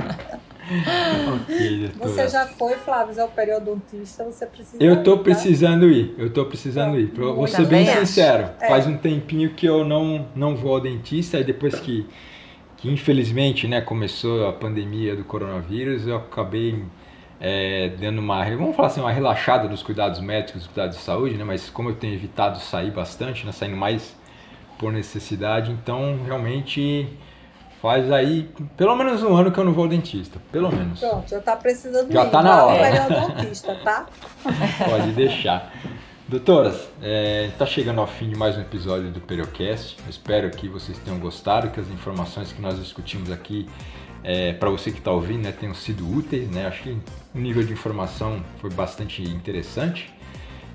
Você 2.00 2.28
já 2.28 2.48
foi, 2.48 2.76
Flávio, 2.76 3.22
ao 3.22 3.28
periodontista, 3.28 4.24
você 4.24 4.46
precisa 4.46 4.84
Eu 4.84 5.04
tô 5.04 5.14
ir, 5.14 5.18
tá? 5.18 5.24
precisando 5.24 5.90
ir, 5.90 6.16
eu 6.18 6.30
tô 6.32 6.46
precisando 6.46 7.00
ir. 7.00 7.12
vou 7.14 7.48
ser 7.48 7.66
bem 7.68 7.86
sincero, 7.86 8.50
é. 8.60 8.68
faz 8.68 8.88
um 8.88 8.98
tempinho 8.98 9.52
que 9.52 9.66
eu 9.66 9.86
não, 9.86 10.28
não 10.36 10.56
vou 10.56 10.76
ao 10.76 10.82
dentista, 10.82 11.40
e 11.40 11.44
depois 11.44 11.80
que, 11.80 12.08
que 12.78 12.90
infelizmente 12.92 13.68
né, 13.68 13.82
começou 13.82 14.48
a 14.48 14.54
pandemia 14.54 15.16
do 15.16 15.24
coronavírus, 15.24 16.08
eu 16.08 16.18
acabei 16.18 16.84
é, 17.40 17.90
dando 18.00 18.20
uma, 18.20 18.44
vamos 18.46 18.76
falar 18.76 18.88
assim, 18.88 19.02
uma 19.02 19.12
relaxada 19.12 19.68
dos 19.68 19.84
cuidados 19.84 20.20
médicos, 20.20 20.64
dos 20.64 20.68
cuidados 20.68 20.98
de 20.98 21.04
saúde, 21.04 21.36
né? 21.36 21.44
Mas 21.44 21.70
como 21.70 21.90
eu 21.90 21.96
tenho 21.96 22.14
evitado 22.14 22.60
sair 22.60 22.92
bastante, 22.92 23.46
né? 23.46 23.52
Saindo 23.52 23.76
mais 23.76 24.16
por 24.80 24.92
necessidade, 24.92 25.72
então 25.72 26.20
realmente 26.26 27.08
Faz 27.86 28.12
aí 28.12 28.50
pelo 28.76 28.96
menos 28.96 29.22
um 29.22 29.38
ano 29.38 29.52
que 29.52 29.60
eu 29.60 29.64
não 29.64 29.72
vou 29.72 29.84
ao 29.84 29.88
dentista. 29.88 30.42
Pelo 30.52 30.72
menos. 30.72 31.00
Pronto, 31.00 31.30
já 31.30 31.40
tá 31.40 31.56
precisando 31.56 32.12
Já 32.12 32.26
ir. 32.26 32.32
tá 32.32 32.42
na 32.42 32.66
hora. 32.66 33.36
dentista, 33.38 33.76
tá? 33.76 34.08
Pode 34.90 35.12
deixar. 35.12 35.72
Doutoras, 36.28 36.90
é, 37.00 37.52
tá 37.60 37.66
chegando 37.68 38.02
ao 38.02 38.08
fim 38.08 38.28
de 38.28 38.36
mais 38.36 38.58
um 38.58 38.62
episódio 38.62 39.12
do 39.12 39.22
Periocast. 39.22 39.98
Eu 40.04 40.10
espero 40.10 40.50
que 40.50 40.68
vocês 40.68 40.98
tenham 40.98 41.20
gostado, 41.20 41.70
que 41.70 41.80
as 41.80 41.88
informações 41.90 42.52
que 42.52 42.60
nós 42.60 42.80
discutimos 42.80 43.32
aqui, 43.32 43.70
é, 44.24 44.52
para 44.54 44.72
você 44.72 44.90
que 44.90 44.98
está 44.98 45.12
ouvindo, 45.12 45.44
né, 45.44 45.52
tenham 45.52 45.76
sido 45.76 46.12
úteis. 46.12 46.50
Né? 46.50 46.66
Acho 46.66 46.82
que 46.82 46.90
o 47.36 47.38
nível 47.38 47.62
de 47.62 47.72
informação 47.72 48.42
foi 48.60 48.72
bastante 48.72 49.22
interessante. 49.22 50.12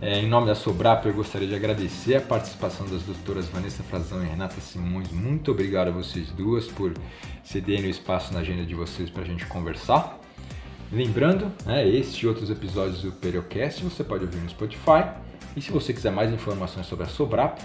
É, 0.02 0.18
em 0.18 0.26
nome 0.26 0.46
da 0.46 0.54
Sobrap, 0.54 1.04
eu 1.04 1.12
gostaria 1.12 1.46
de 1.46 1.54
agradecer 1.54 2.14
a 2.14 2.22
participação 2.22 2.88
das 2.88 3.02
doutoras 3.02 3.46
Vanessa 3.48 3.82
Frazão 3.82 4.24
e 4.24 4.26
Renata 4.26 4.58
Simões. 4.58 5.12
Muito 5.12 5.50
obrigado 5.50 5.88
a 5.88 5.90
vocês 5.90 6.30
duas 6.30 6.66
por 6.66 6.94
cederem 7.44 7.84
o 7.84 7.90
espaço 7.90 8.32
na 8.32 8.40
agenda 8.40 8.64
de 8.64 8.74
vocês 8.74 9.10
para 9.10 9.24
a 9.24 9.26
gente 9.26 9.44
conversar. 9.44 10.18
Lembrando, 10.90 11.52
né, 11.66 11.86
este 11.86 12.24
e 12.24 12.28
outros 12.28 12.48
episódios 12.48 13.02
do 13.02 13.12
Periocast 13.12 13.84
você 13.84 14.02
pode 14.02 14.24
ouvir 14.24 14.38
no 14.38 14.48
Spotify. 14.48 15.04
E 15.54 15.60
se 15.60 15.70
você 15.70 15.92
quiser 15.92 16.12
mais 16.12 16.32
informações 16.32 16.86
sobre 16.86 17.04
a 17.04 17.08
Sobrap, 17.08 17.60